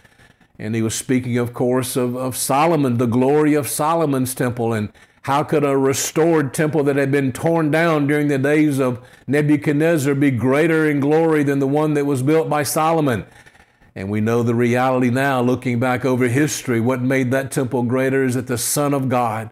And 0.58 0.74
he 0.74 0.82
was 0.82 0.94
speaking, 0.94 1.36
of 1.36 1.52
course, 1.52 1.94
of, 1.94 2.16
of 2.16 2.36
Solomon, 2.36 2.96
the 2.96 3.06
glory 3.06 3.54
of 3.54 3.68
Solomon's 3.68 4.34
temple, 4.34 4.72
and 4.72 4.90
how 5.22 5.42
could 5.42 5.64
a 5.64 5.76
restored 5.76 6.54
temple 6.54 6.84
that 6.84 6.96
had 6.96 7.12
been 7.12 7.32
torn 7.32 7.70
down 7.70 8.06
during 8.06 8.28
the 8.28 8.38
days 8.38 8.78
of 8.78 9.00
Nebuchadnezzar 9.26 10.14
be 10.14 10.30
greater 10.30 10.88
in 10.88 11.00
glory 11.00 11.42
than 11.42 11.58
the 11.58 11.66
one 11.66 11.94
that 11.94 12.06
was 12.06 12.22
built 12.22 12.48
by 12.48 12.62
Solomon? 12.62 13.26
And 13.94 14.10
we 14.10 14.20
know 14.20 14.42
the 14.42 14.54
reality 14.54 15.10
now, 15.10 15.40
looking 15.40 15.78
back 15.78 16.04
over 16.04 16.28
history, 16.28 16.80
what 16.80 17.02
made 17.02 17.30
that 17.30 17.50
temple 17.50 17.82
greater 17.82 18.24
is 18.24 18.34
that 18.34 18.46
the 18.46 18.58
Son 18.58 18.94
of 18.94 19.08
God, 19.08 19.50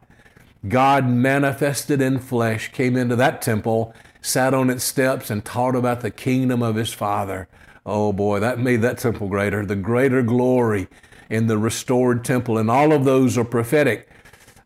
God 0.66 1.08
manifested 1.08 2.00
in 2.00 2.20
flesh, 2.20 2.70
came 2.70 2.96
into 2.96 3.16
that 3.16 3.42
temple, 3.42 3.94
sat 4.20 4.54
on 4.54 4.70
its 4.70 4.84
steps, 4.84 5.28
and 5.28 5.44
taught 5.44 5.74
about 5.74 6.00
the 6.00 6.10
kingdom 6.10 6.62
of 6.62 6.76
his 6.76 6.92
Father. 6.92 7.48
Oh 7.84 8.12
boy, 8.12 8.38
that 8.38 8.60
made 8.60 8.80
that 8.82 8.98
temple 8.98 9.28
greater, 9.28 9.66
the 9.66 9.74
greater 9.74 10.22
glory 10.22 10.86
in 11.28 11.48
the 11.48 11.58
restored 11.58 12.24
temple. 12.24 12.58
And 12.58 12.70
all 12.70 12.92
of 12.92 13.04
those 13.04 13.36
are 13.36 13.44
prophetic 13.44 14.08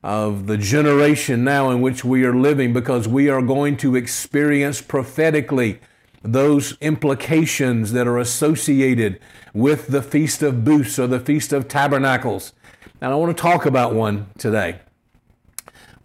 of 0.02 0.46
the 0.46 0.58
generation 0.58 1.42
now 1.42 1.70
in 1.70 1.80
which 1.80 2.04
we 2.04 2.24
are 2.24 2.36
living 2.36 2.74
because 2.74 3.08
we 3.08 3.30
are 3.30 3.42
going 3.42 3.78
to 3.78 3.96
experience 3.96 4.82
prophetically 4.82 5.80
those 6.22 6.76
implications 6.80 7.92
that 7.92 8.06
are 8.06 8.18
associated 8.18 9.18
with 9.54 9.86
the 9.86 10.02
Feast 10.02 10.42
of 10.42 10.64
Booths 10.64 10.98
or 10.98 11.06
the 11.06 11.20
Feast 11.20 11.52
of 11.52 11.68
Tabernacles. 11.68 12.52
And 13.00 13.12
I 13.12 13.16
want 13.16 13.34
to 13.34 13.40
talk 13.40 13.64
about 13.64 13.94
one 13.94 14.26
today 14.36 14.80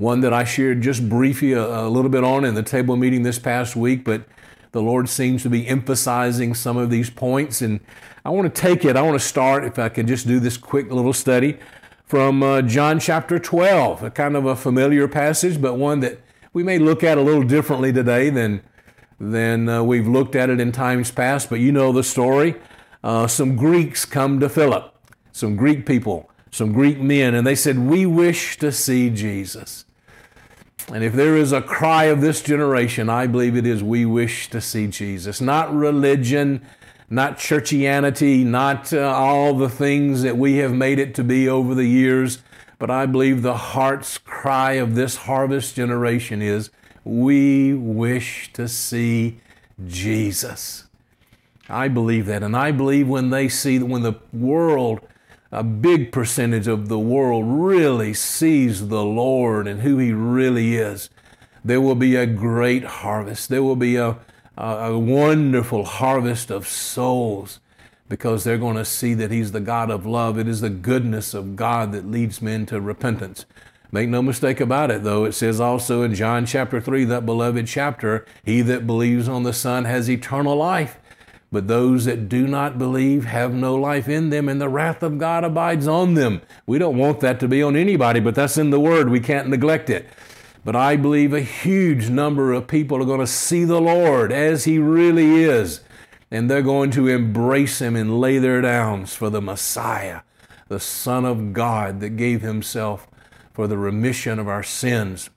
one 0.01 0.22
that 0.22 0.34
I 0.34 0.43
shared 0.43 0.81
just 0.81 1.08
briefly 1.08 1.53
a, 1.53 1.63
a, 1.63 1.88
little 1.88 2.10
bit 2.10 2.24
on 2.24 2.43
in 2.43 2.55
the 2.55 2.63
table 2.63 2.98
meeting 2.98 3.22
this 3.22 3.38
past 3.38 3.75
week, 3.75 4.03
but 4.03 4.24
the 4.72 4.81
Lord 4.81 5.08
seems 5.08 5.43
to 5.43 5.50
be 5.50 5.67
emphasizing 5.67 6.55
some 6.55 6.75
of 6.75 6.89
these 6.89 7.12
points. 7.12 7.62
And 7.62 7.81
I 8.25 8.31
want 8.31 8.53
to 8.53 8.62
take 8.62 8.84
it, 8.84 8.96
I 8.96 9.03
want 9.03 9.20
to 9.22 9.25
start, 9.25 9.63
if 9.63 9.77
I 9.77 9.89
could 9.89 10.08
just 10.08 10.25
do 10.25 10.39
this 10.39 10.58
quick 10.58 10.91
little 10.91 11.13
study 11.13 11.60
from 12.03 12.41
uh, 12.41 12.63
John 12.63 13.00
chapter 13.00 13.38
12, 13.38 14.01
a 14.01 14.10
kind 14.10 14.36
of 14.36 14.48
a 14.48 14.55
familiar 14.55 15.08
passage, 15.08 15.62
but 15.62 15.75
one 15.75 16.00
that 16.00 16.20
we 16.51 16.63
may 16.63 16.79
look 16.79 17.03
at 17.03 17.20
a 17.20 17.22
little 17.22 17.43
differently 17.43 17.93
today 17.93 18.31
than, 18.31 18.63
than 19.20 19.70
uh, 19.70 19.84
we've 19.84 20.08
looked 20.08 20.34
at 20.36 20.50
it 20.50 20.60
in 20.60 20.72
times 20.72 21.12
past. 21.12 21.48
But 21.48 21.60
you 21.60 21.72
know 21.72 21.91
the 21.91 22.03
story. 22.03 22.55
Uh, 23.03 23.27
some 23.27 23.55
Greeks 23.55 24.05
come 24.05 24.39
to 24.39 24.50
Philip, 24.50 24.96
some 25.31 25.55
Greek 25.55 25.86
people, 25.86 26.31
some 26.50 26.74
Greek 26.74 27.00
men, 27.00 27.36
and 27.36 27.46
they 27.46 27.55
said, 27.55 27.77
We 27.77 28.08
wish 28.08 28.58
to 28.58 28.72
see 28.72 29.12
Jesus. 29.12 29.86
And 30.93 31.03
if 31.05 31.13
there 31.13 31.38
is 31.38 31.53
a 31.53 31.62
cry 31.62 32.05
of 32.05 32.19
this 32.19 32.41
generation, 32.41 33.10
I 33.10 33.25
believe 33.25 33.55
it 33.55 33.65
is 33.65 33.81
we 33.81 34.05
wish 34.05 34.50
to 34.50 34.60
see 34.60 34.88
Jesus. 34.88 35.39
Not 35.39 35.74
religion, 35.74 36.65
not 37.10 37.38
churchianity, 37.38 38.45
not 38.45 38.91
uh, 38.91 39.00
all 39.00 39.53
the 39.53 39.69
things 39.69 40.21
that 40.24 40.38
we 40.38 40.57
have 40.57 40.74
made 40.74 41.00
it 41.00 41.15
to 41.15 41.24
be 41.24 41.48
over 41.48 41.74
the 41.74 41.86
years, 41.86 42.39
but 42.77 42.89
I 42.89 43.05
believe 43.05 43.41
the 43.41 43.55
heart's 43.55 44.17
cry 44.17 44.74
of 44.74 44.95
this 44.95 45.15
harvest 45.15 45.75
generation 45.75 46.41
is 46.41 46.71
we 47.05 47.74
wish 47.74 48.51
to 48.53 48.67
see 48.67 49.39
Jesus. 49.86 50.86
I 51.69 51.88
believe 51.88 52.25
that. 52.25 52.43
And 52.43 52.55
I 52.55 52.71
believe 52.71 53.07
when 53.07 53.29
they 53.29 53.48
see, 53.48 53.79
when 53.79 54.03
the 54.03 54.19
world 54.33 55.00
a 55.51 55.63
big 55.63 56.12
percentage 56.12 56.67
of 56.67 56.88
the 56.88 57.00
world 57.00 57.46
really 57.46 58.13
sees 58.13 58.88
the 58.88 59.03
Lord 59.03 59.67
and 59.67 59.81
who 59.81 59.98
He 59.98 60.13
really 60.13 60.77
is, 60.77 61.10
there 61.63 61.81
will 61.81 61.96
be 61.96 62.15
a 62.15 62.25
great 62.25 62.84
harvest. 62.84 63.50
There 63.50 63.63
will 63.63 63.75
be 63.75 63.96
a, 63.98 64.17
a, 64.58 64.65
a 64.65 65.00
wonderful 65.00 65.86
harvest 65.86 66.50
of 66.50 66.67
souls 66.67 67.60
because 68.08 68.43
they're 68.43 68.58
going 68.58 68.77
to 68.77 68.86
see 68.86 69.13
that 69.13 69.31
He's 69.31 69.51
the 69.51 69.60
God 69.60 69.91
of 69.91 70.05
love. 70.05 70.39
It 70.39 70.48
is 70.48 70.62
the 70.62 70.70
goodness 70.70 71.34
of 71.34 71.55
God 71.55 71.91
that 71.91 72.10
leads 72.10 72.41
men 72.41 72.65
to 72.67 72.81
repentance. 72.81 73.46
Make 73.91 74.08
no 74.08 74.22
mistake 74.22 74.62
about 74.62 74.89
it, 74.89 75.03
though. 75.03 75.25
It 75.25 75.34
says 75.34 75.60
also 75.60 76.01
in 76.01 76.15
John 76.15 76.46
chapter 76.46 76.79
3, 76.79 77.03
that 77.05 77.25
beloved 77.25 77.67
chapter, 77.67 78.25
He 78.43 78.62
that 78.62 78.88
believes 78.88 79.27
on 79.27 79.43
the 79.43 79.53
Son 79.53 79.84
has 79.84 80.10
eternal 80.10 80.55
life. 80.55 80.98
But 81.51 81.67
those 81.67 82.05
that 82.05 82.29
do 82.29 82.48
not 82.48 82.77
believe 82.77 83.25
have 83.25 83.53
no 83.53 83.75
life 83.75 84.08
in 84.08 84.29
them, 84.29 84.48
and 84.48 84.62
the 84.62 84.70
wrath 84.70 85.03
of 85.03 85.17
God 85.17 85.43
abides 85.43 85.86
on 85.86 86.13
them. 86.13 86.41
We 86.65 86.77
don't 86.77 86.98
want 86.98 87.20
that 87.20 87.41
to 87.41 87.48
be 87.48 87.62
on 87.62 87.75
anybody, 87.75 88.22
but 88.22 88.36
that's 88.36 88.58
in 88.58 88.70
the 88.70 88.79
Word. 88.79 89.10
We 89.10 89.20
can't 89.20 89.50
neglect 89.50 89.89
it. 89.89 90.08
But 90.63 90.77
I 90.77 90.96
believe 90.96 91.34
a 91.34 91.41
huge 91.41 92.10
number 92.10 92.53
of 92.53 92.67
people 92.67 93.01
are 93.01 93.05
going 93.05 93.20
to 93.20 93.27
see 93.27 93.65
the 93.65 93.81
Lord 93.81 94.31
as 94.31 94.63
He 94.63 94.79
really 94.79 95.43
is, 95.43 95.81
and 96.29 96.50
they're 96.50 96.62
going 96.62 96.91
to 96.91 97.10
embrace 97.10 97.81
Him 97.81 97.98
and 97.98 98.22
lay 98.22 98.38
their 98.38 98.62
downs 98.62 99.13
for 99.13 99.29
the 99.29 99.41
Messiah, 99.41 100.22
the 100.70 100.79
Son 100.79 101.25
of 101.25 101.51
God 101.51 102.00
that 102.00 102.12
gave 102.12 102.41
Himself 102.41 103.10
for 103.51 103.67
the 103.67 103.77
remission 103.77 104.39
of 104.39 104.48
our 104.48 104.63
sins. 104.63 105.29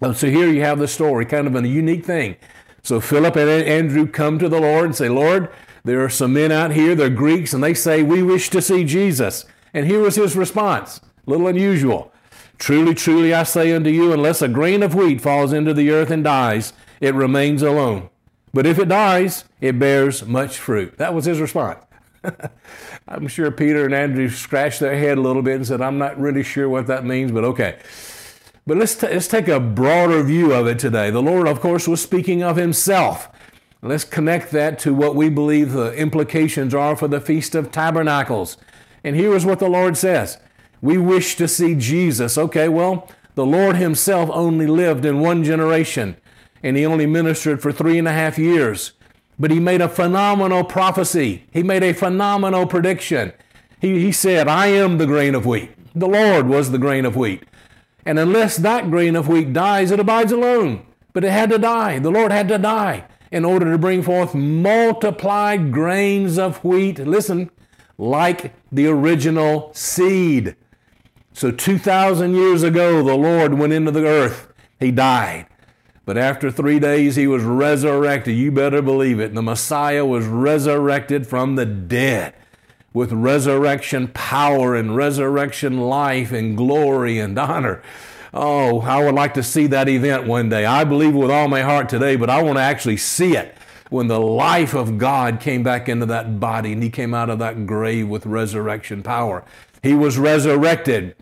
So 0.00 0.28
here 0.28 0.48
you 0.48 0.60
have 0.60 0.78
the 0.78 0.86
story, 0.86 1.24
kind 1.24 1.48
of 1.48 1.56
a 1.56 1.66
unique 1.66 2.04
thing. 2.04 2.36
So 2.84 3.00
Philip 3.00 3.34
and 3.36 3.48
Andrew 3.48 4.06
come 4.06 4.38
to 4.38 4.48
the 4.48 4.60
Lord 4.60 4.84
and 4.84 4.94
say, 4.94 5.08
Lord, 5.08 5.48
there 5.84 6.04
are 6.04 6.10
some 6.10 6.34
men 6.34 6.52
out 6.52 6.72
here, 6.72 6.94
they're 6.94 7.08
Greeks, 7.08 7.54
and 7.54 7.64
they 7.64 7.72
say, 7.72 8.02
We 8.02 8.22
wish 8.22 8.50
to 8.50 8.60
see 8.60 8.84
Jesus. 8.84 9.46
And 9.72 9.86
here 9.86 10.00
was 10.00 10.16
his 10.16 10.36
response, 10.36 11.00
a 11.26 11.30
little 11.30 11.46
unusual. 11.46 12.12
Truly, 12.58 12.94
truly, 12.94 13.32
I 13.32 13.42
say 13.44 13.72
unto 13.72 13.88
you, 13.88 14.12
unless 14.12 14.42
a 14.42 14.48
grain 14.48 14.82
of 14.82 14.94
wheat 14.94 15.22
falls 15.22 15.52
into 15.52 15.72
the 15.72 15.90
earth 15.90 16.10
and 16.10 16.22
dies, 16.22 16.74
it 17.00 17.14
remains 17.14 17.62
alone. 17.62 18.10
But 18.52 18.66
if 18.66 18.78
it 18.78 18.88
dies, 18.88 19.44
it 19.62 19.78
bears 19.78 20.24
much 20.26 20.58
fruit. 20.58 20.98
That 20.98 21.14
was 21.14 21.24
his 21.24 21.40
response. 21.40 21.82
I'm 23.08 23.28
sure 23.28 23.50
Peter 23.50 23.86
and 23.86 23.94
Andrew 23.94 24.28
scratched 24.28 24.80
their 24.80 24.96
head 24.96 25.16
a 25.16 25.22
little 25.22 25.42
bit 25.42 25.56
and 25.56 25.66
said, 25.66 25.80
I'm 25.80 25.98
not 25.98 26.20
really 26.20 26.42
sure 26.42 26.68
what 26.68 26.86
that 26.86 27.04
means, 27.04 27.32
but 27.32 27.44
okay. 27.44 27.78
But 28.66 28.78
let's, 28.78 28.94
t- 28.94 29.08
let's 29.08 29.28
take 29.28 29.48
a 29.48 29.60
broader 29.60 30.22
view 30.22 30.52
of 30.52 30.66
it 30.66 30.78
today. 30.78 31.10
The 31.10 31.22
Lord, 31.22 31.46
of 31.46 31.60
course, 31.60 31.86
was 31.86 32.00
speaking 32.00 32.42
of 32.42 32.56
himself. 32.56 33.28
Let's 33.82 34.04
connect 34.04 34.50
that 34.52 34.78
to 34.80 34.94
what 34.94 35.14
we 35.14 35.28
believe 35.28 35.72
the 35.72 35.92
implications 35.92 36.74
are 36.74 36.96
for 36.96 37.06
the 37.06 37.20
Feast 37.20 37.54
of 37.54 37.70
Tabernacles. 37.70 38.56
And 39.02 39.14
here 39.14 39.34
is 39.34 39.44
what 39.44 39.58
the 39.58 39.68
Lord 39.68 39.98
says 39.98 40.38
We 40.80 40.96
wish 40.96 41.36
to 41.36 41.46
see 41.46 41.74
Jesus. 41.74 42.38
Okay, 42.38 42.70
well, 42.70 43.10
the 43.34 43.44
Lord 43.44 43.76
Himself 43.76 44.30
only 44.32 44.66
lived 44.66 45.04
in 45.04 45.20
one 45.20 45.44
generation, 45.44 46.16
and 46.62 46.78
He 46.78 46.86
only 46.86 47.04
ministered 47.04 47.60
for 47.60 47.72
three 47.72 47.98
and 47.98 48.08
a 48.08 48.12
half 48.12 48.38
years. 48.38 48.92
But 49.38 49.50
He 49.50 49.60
made 49.60 49.82
a 49.82 49.88
phenomenal 49.90 50.64
prophecy, 50.64 51.44
He 51.52 51.62
made 51.62 51.82
a 51.82 51.92
phenomenal 51.92 52.66
prediction. 52.66 53.34
He, 53.78 54.00
he 54.00 54.12
said, 54.12 54.48
I 54.48 54.68
am 54.68 54.96
the 54.96 55.06
grain 55.06 55.34
of 55.34 55.44
wheat. 55.44 55.70
The 55.94 56.08
Lord 56.08 56.48
was 56.48 56.70
the 56.70 56.78
grain 56.78 57.04
of 57.04 57.16
wheat. 57.16 57.42
And 58.06 58.18
unless 58.18 58.56
that 58.58 58.90
grain 58.90 59.16
of 59.16 59.28
wheat 59.28 59.52
dies, 59.52 59.90
it 59.90 60.00
abides 60.00 60.32
alone. 60.32 60.84
But 61.12 61.24
it 61.24 61.30
had 61.30 61.50
to 61.50 61.58
die. 61.58 61.98
The 61.98 62.10
Lord 62.10 62.32
had 62.32 62.48
to 62.48 62.58
die 62.58 63.04
in 63.30 63.44
order 63.44 63.70
to 63.70 63.78
bring 63.78 64.02
forth 64.02 64.34
multiplied 64.34 65.72
grains 65.72 66.38
of 66.38 66.62
wheat. 66.62 66.98
Listen, 66.98 67.50
like 67.96 68.52
the 68.70 68.86
original 68.86 69.72
seed. 69.74 70.56
So 71.32 71.50
2,000 71.50 72.34
years 72.34 72.62
ago, 72.62 73.02
the 73.02 73.16
Lord 73.16 73.54
went 73.54 73.72
into 73.72 73.90
the 73.90 74.06
earth. 74.06 74.52
He 74.78 74.90
died. 74.90 75.46
But 76.04 76.18
after 76.18 76.50
three 76.50 76.78
days, 76.78 77.16
he 77.16 77.26
was 77.26 77.42
resurrected. 77.42 78.36
You 78.36 78.52
better 78.52 78.82
believe 78.82 79.18
it. 79.18 79.34
The 79.34 79.42
Messiah 79.42 80.04
was 80.04 80.26
resurrected 80.26 81.26
from 81.26 81.56
the 81.56 81.64
dead 81.64 82.34
with 82.94 83.12
resurrection 83.12 84.06
power 84.08 84.76
and 84.76 84.96
resurrection 84.96 85.80
life 85.80 86.30
and 86.30 86.56
glory 86.56 87.18
and 87.18 87.36
honor. 87.36 87.82
Oh, 88.32 88.80
I 88.80 89.04
would 89.04 89.16
like 89.16 89.34
to 89.34 89.42
see 89.42 89.66
that 89.66 89.88
event 89.88 90.26
one 90.26 90.48
day. 90.48 90.64
I 90.64 90.84
believe 90.84 91.14
with 91.14 91.30
all 91.30 91.48
my 91.48 91.62
heart 91.62 91.88
today, 91.88 92.14
but 92.16 92.30
I 92.30 92.40
want 92.42 92.56
to 92.56 92.62
actually 92.62 92.96
see 92.96 93.36
it 93.36 93.56
when 93.90 94.06
the 94.06 94.20
life 94.20 94.74
of 94.74 94.96
God 94.96 95.40
came 95.40 95.62
back 95.64 95.88
into 95.88 96.06
that 96.06 96.38
body 96.38 96.72
and 96.72 96.82
he 96.82 96.88
came 96.88 97.14
out 97.14 97.30
of 97.30 97.40
that 97.40 97.66
grave 97.66 98.08
with 98.08 98.26
resurrection 98.26 99.02
power. 99.02 99.44
He 99.82 99.94
was 99.94 100.16
resurrected, 100.16 101.16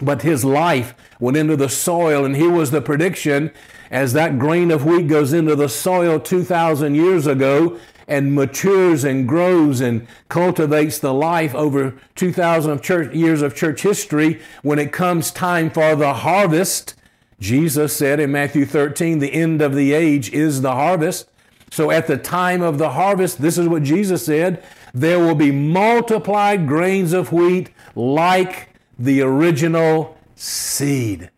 but 0.00 0.22
his 0.22 0.44
life 0.44 0.94
went 1.18 1.36
into 1.36 1.56
the 1.56 1.68
soil, 1.68 2.24
and 2.24 2.34
he 2.34 2.46
was 2.46 2.70
the 2.70 2.80
prediction 2.80 3.50
as 3.90 4.12
that 4.12 4.38
grain 4.38 4.70
of 4.70 4.86
wheat 4.86 5.08
goes 5.08 5.32
into 5.32 5.56
the 5.56 5.68
soil 5.68 6.18
2,000 6.20 6.94
years 6.94 7.26
ago 7.26 7.78
and 8.10 8.34
matures 8.34 9.04
and 9.04 9.28
grows 9.28 9.80
and 9.80 10.06
cultivates 10.28 10.98
the 10.98 11.14
life 11.14 11.54
over 11.54 11.94
2,000 12.16 12.72
of 12.72 12.82
church, 12.82 13.14
years 13.14 13.40
of 13.40 13.54
church 13.54 13.82
history, 13.82 14.42
when 14.62 14.80
it 14.80 14.92
comes 14.92 15.30
time 15.30 15.70
for 15.70 15.94
the 15.94 16.12
harvest, 16.12 16.94
Jesus 17.38 17.96
said 17.96 18.18
in 18.18 18.32
Matthew 18.32 18.66
13, 18.66 19.20
the 19.20 19.32
end 19.32 19.62
of 19.62 19.76
the 19.76 19.92
age 19.92 20.32
is 20.32 20.60
the 20.60 20.72
harvest. 20.72 21.28
So 21.70 21.92
at 21.92 22.08
the 22.08 22.18
time 22.18 22.62
of 22.62 22.78
the 22.78 22.90
harvest, 22.90 23.40
this 23.40 23.56
is 23.56 23.68
what 23.68 23.84
Jesus 23.84 24.26
said 24.26 24.62
there 24.92 25.20
will 25.20 25.36
be 25.36 25.52
multiplied 25.52 26.66
grains 26.66 27.12
of 27.12 27.32
wheat 27.32 27.70
like 27.94 28.70
the 28.98 29.22
original 29.22 30.18
seed. 30.34 31.30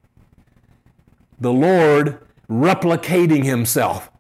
The 1.39 1.53
Lord 1.53 2.19
replicating 2.49 3.45
Himself 3.45 4.11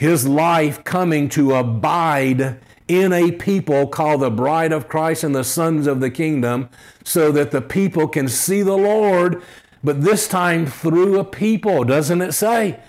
his 0.00 0.26
life 0.26 0.82
coming 0.82 1.28
to 1.28 1.54
abide 1.54 2.58
in 2.88 3.12
a 3.12 3.30
people 3.32 3.86
called 3.86 4.22
the 4.22 4.30
bride 4.30 4.72
of 4.72 4.88
Christ 4.88 5.22
and 5.22 5.34
the 5.34 5.44
sons 5.44 5.86
of 5.86 6.00
the 6.00 6.10
kingdom, 6.10 6.70
so 7.04 7.30
that 7.32 7.50
the 7.50 7.60
people 7.60 8.08
can 8.08 8.26
see 8.26 8.62
the 8.62 8.78
Lord, 8.78 9.42
but 9.84 10.00
this 10.00 10.26
time 10.26 10.64
through 10.64 11.20
a 11.20 11.24
people. 11.24 11.84
Doesn't 11.84 12.22
it 12.22 12.32
say 12.32 12.80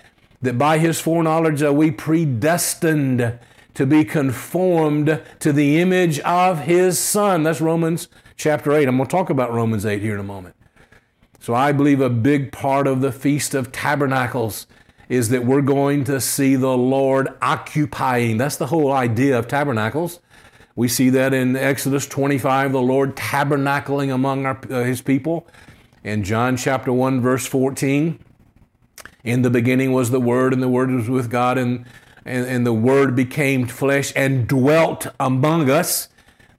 that 0.41 0.57
by 0.57 0.77
his 0.77 1.01
foreknowledge 1.01 1.61
are 1.61 1.73
we 1.73 1.91
predestined 1.91 3.37
to 3.73 3.85
be 3.85 4.05
conformed 4.05 5.21
to 5.39 5.51
the 5.51 5.81
image 5.81 6.17
of 6.21 6.59
his 6.59 6.97
son? 6.97 7.43
That's 7.43 7.59
Romans 7.59 8.07
chapter 8.37 8.71
8. 8.71 8.87
I'm 8.87 8.95
going 8.95 9.09
to 9.09 9.11
talk 9.11 9.29
about 9.29 9.53
Romans 9.53 9.85
8 9.85 10.01
here 10.01 10.13
in 10.13 10.21
a 10.21 10.23
moment. 10.23 10.55
So 11.41 11.53
I 11.53 11.73
believe 11.73 11.99
a 11.99 12.09
big 12.09 12.53
part 12.53 12.87
of 12.87 13.01
the 13.01 13.11
Feast 13.11 13.53
of 13.53 13.73
Tabernacles 13.73 14.65
is 15.11 15.27
that 15.27 15.43
we're 15.43 15.61
going 15.61 16.05
to 16.05 16.21
see 16.21 16.55
the 16.55 16.77
Lord 16.77 17.27
occupying. 17.41 18.37
That's 18.37 18.55
the 18.55 18.67
whole 18.67 18.93
idea 18.93 19.37
of 19.37 19.45
tabernacles. 19.45 20.21
We 20.73 20.87
see 20.87 21.09
that 21.09 21.33
in 21.33 21.57
Exodus 21.57 22.07
25, 22.07 22.71
the 22.71 22.81
Lord 22.81 23.17
tabernacling 23.17 24.09
among 24.13 24.45
our, 24.45 24.57
uh, 24.69 24.85
his 24.85 25.01
people. 25.01 25.45
In 26.01 26.23
John 26.23 26.55
chapter 26.55 26.93
1, 26.93 27.19
verse 27.19 27.45
14, 27.45 28.19
in 29.25 29.41
the 29.41 29.49
beginning 29.49 29.91
was 29.91 30.11
the 30.11 30.21
Word, 30.21 30.53
and 30.53 30.63
the 30.63 30.69
Word 30.69 30.89
was 30.89 31.09
with 31.09 31.29
God, 31.29 31.57
and, 31.57 31.85
and, 32.23 32.45
and 32.45 32.65
the 32.65 32.71
Word 32.71 33.13
became 33.13 33.67
flesh 33.67 34.13
and 34.15 34.47
dwelt 34.47 35.07
among 35.19 35.69
us 35.69 36.07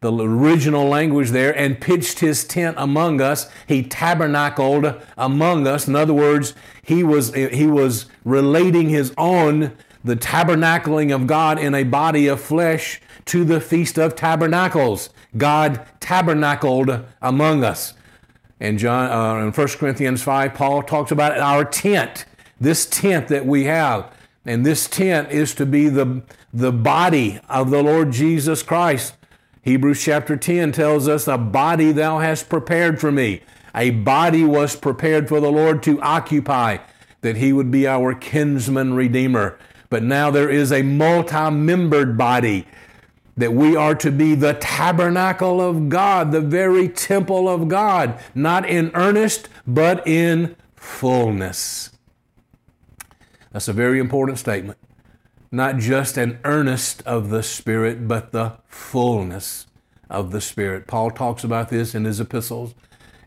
the 0.03 0.12
original 0.12 0.88
language 0.88 1.31
there, 1.31 1.57
and 1.57 1.81
pitched 1.81 2.19
his 2.19 2.45
tent 2.45 2.75
among 2.77 3.21
us. 3.21 3.49
He 3.69 3.85
tabernacled 3.85 5.01
among 5.17 5.67
us. 5.69 5.87
In 5.87 5.95
other 5.95 6.12
words, 6.12 6.55
he 6.83 7.05
was, 7.05 7.33
he 7.33 7.69
was 7.69 8.07
relating 8.25 8.89
his 8.89 9.13
own, 9.17 9.73
the 10.05 10.17
tabernacling 10.17 11.15
of 11.15 11.27
God 11.27 11.59
in 11.59 11.75
a 11.75 11.85
body 11.85 12.27
of 12.27 12.41
flesh 12.41 13.01
to 13.27 13.45
the 13.45 13.61
Feast 13.61 13.99
of 13.99 14.17
Tabernacles. 14.17 15.11
God 15.37 15.87
tabernacled 16.01 17.05
among 17.21 17.65
us. 17.65 17.95
And 18.61 18.79
John, 18.79 19.11
uh, 19.11 19.45
in 19.45 19.53
1 19.53 19.69
Corinthians 19.79 20.23
5, 20.23 20.55
Paul 20.55 20.83
talks 20.83 21.11
about 21.11 21.37
our 21.39 21.65
tent, 21.65 22.27
this 22.61 22.87
tent 22.87 23.29
that 23.29 23.45
we 23.47 23.65
have. 23.65 24.13
And 24.45 24.67
this 24.67 24.89
tent 24.89 25.31
is 25.31 25.55
to 25.55 25.67
be 25.67 25.89
the, 25.89 26.23
the 26.53 26.73
body 26.73 27.41
of 27.49 27.71
the 27.71 27.83
Lord 27.83 28.13
Jesus 28.13 28.63
Christ. 28.63 29.15
Hebrews 29.63 30.03
chapter 30.03 30.37
10 30.37 30.73
tells 30.73 31.07
us, 31.09 31.29
A 31.29 31.39
body 31.39 31.93
thou 31.93 32.19
hast 32.19 32.49
prepared 32.49 33.01
for 33.01 33.13
me. 33.13 33.43
A 33.75 33.91
body 33.91 34.45
was 34.45 34.77
prepared 34.77 35.29
for 35.29 35.41
the 35.41 35.53
Lord 35.53 35.83
to 35.85 36.01
occupy, 36.03 36.79
that 37.23 37.37
he 37.37 37.53
would 37.53 37.71
be 37.71 37.87
our 37.87 38.15
kinsman 38.15 38.95
redeemer. 38.95 39.59
But 39.91 40.03
now 40.03 40.31
there 40.31 40.51
is 40.51 40.71
a 40.71 40.83
multi 40.83 41.51
membered 41.51 42.17
body, 42.17 42.67
that 43.37 43.53
we 43.53 43.75
are 43.75 43.95
to 43.97 44.11
be 44.13 44.35
the 44.35 44.55
tabernacle 44.55 45.61
of 45.61 45.89
God, 45.89 46.33
the 46.33 46.41
very 46.41 46.89
temple 46.89 47.49
of 47.49 47.69
God, 47.69 48.21
not 48.35 48.69
in 48.69 48.91
earnest, 48.95 49.49
but 49.67 50.07
in 50.07 50.55
fullness. 50.77 51.91
That's 53.51 53.69
a 53.69 53.73
very 53.73 53.99
important 53.99 54.39
statement 54.39 54.79
not 55.53 55.77
just 55.77 56.17
an 56.17 56.41
earnest 56.45 57.03
of 57.03 57.29
the 57.29 57.43
Spirit, 57.43 58.09
but 58.09 58.33
the 58.33 58.55
fullness 58.67 59.67
of 60.09 60.33
the 60.33 60.41
Spirit. 60.41 60.87
Paul 60.87 61.11
talks 61.11 61.45
about 61.45 61.69
this 61.69 61.95
in 61.95 62.07
his 62.07 62.19
epistles, 62.19 62.75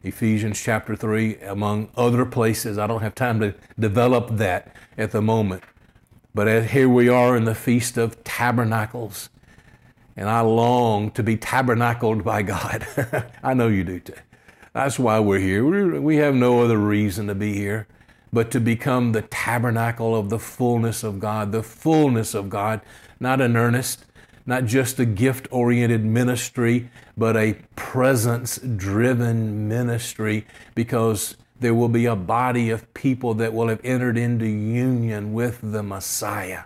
Ephesians 0.05 0.61
chapter 0.61 0.95
3, 0.95 1.37
among 1.37 1.89
other 1.97 2.25
places. 2.25 2.77
I 2.77 2.87
don't 2.87 3.01
have 3.01 3.15
time 3.15 3.39
to 3.39 3.55
develop 3.79 4.37
that 4.37 4.75
at 4.97 5.11
the 5.11 5.21
moment. 5.21 5.63
But 6.33 6.67
here 6.67 6.87
we 6.87 7.09
are 7.09 7.35
in 7.35 7.45
the 7.45 7.55
Feast 7.55 7.97
of 7.97 8.23
Tabernacles, 8.23 9.29
and 10.15 10.29
I 10.29 10.41
long 10.41 11.11
to 11.11 11.23
be 11.23 11.37
tabernacled 11.37 12.23
by 12.23 12.43
God. 12.43 12.85
I 13.43 13.53
know 13.53 13.67
you 13.67 13.83
do 13.83 13.99
too. 13.99 14.13
That's 14.73 14.99
why 14.99 15.19
we're 15.19 15.39
here. 15.39 15.99
We 15.99 16.17
have 16.17 16.35
no 16.35 16.61
other 16.61 16.77
reason 16.77 17.27
to 17.27 17.35
be 17.35 17.53
here 17.53 17.87
but 18.35 18.51
to 18.51 18.59
become 18.59 19.13
the 19.13 19.21
tabernacle 19.21 20.13
of 20.13 20.29
the 20.29 20.37
fullness 20.37 21.03
of 21.03 21.19
God, 21.19 21.53
the 21.53 21.63
fullness 21.63 22.33
of 22.33 22.49
God, 22.49 22.81
not 23.17 23.39
an 23.39 23.55
earnest, 23.55 24.04
not 24.45 24.65
just 24.65 24.99
a 24.99 25.05
gift 25.05 25.47
oriented 25.51 26.03
ministry, 26.05 26.89
but 27.17 27.35
a 27.35 27.57
presence 27.75 28.57
driven 28.57 29.67
ministry 29.67 30.45
because 30.75 31.35
there 31.59 31.73
will 31.73 31.89
be 31.89 32.05
a 32.05 32.15
body 32.15 32.69
of 32.69 32.93
people 32.93 33.33
that 33.35 33.53
will 33.53 33.67
have 33.67 33.81
entered 33.83 34.17
into 34.17 34.45
union 34.45 35.33
with 35.33 35.59
the 35.61 35.81
Messiah. 35.81 36.63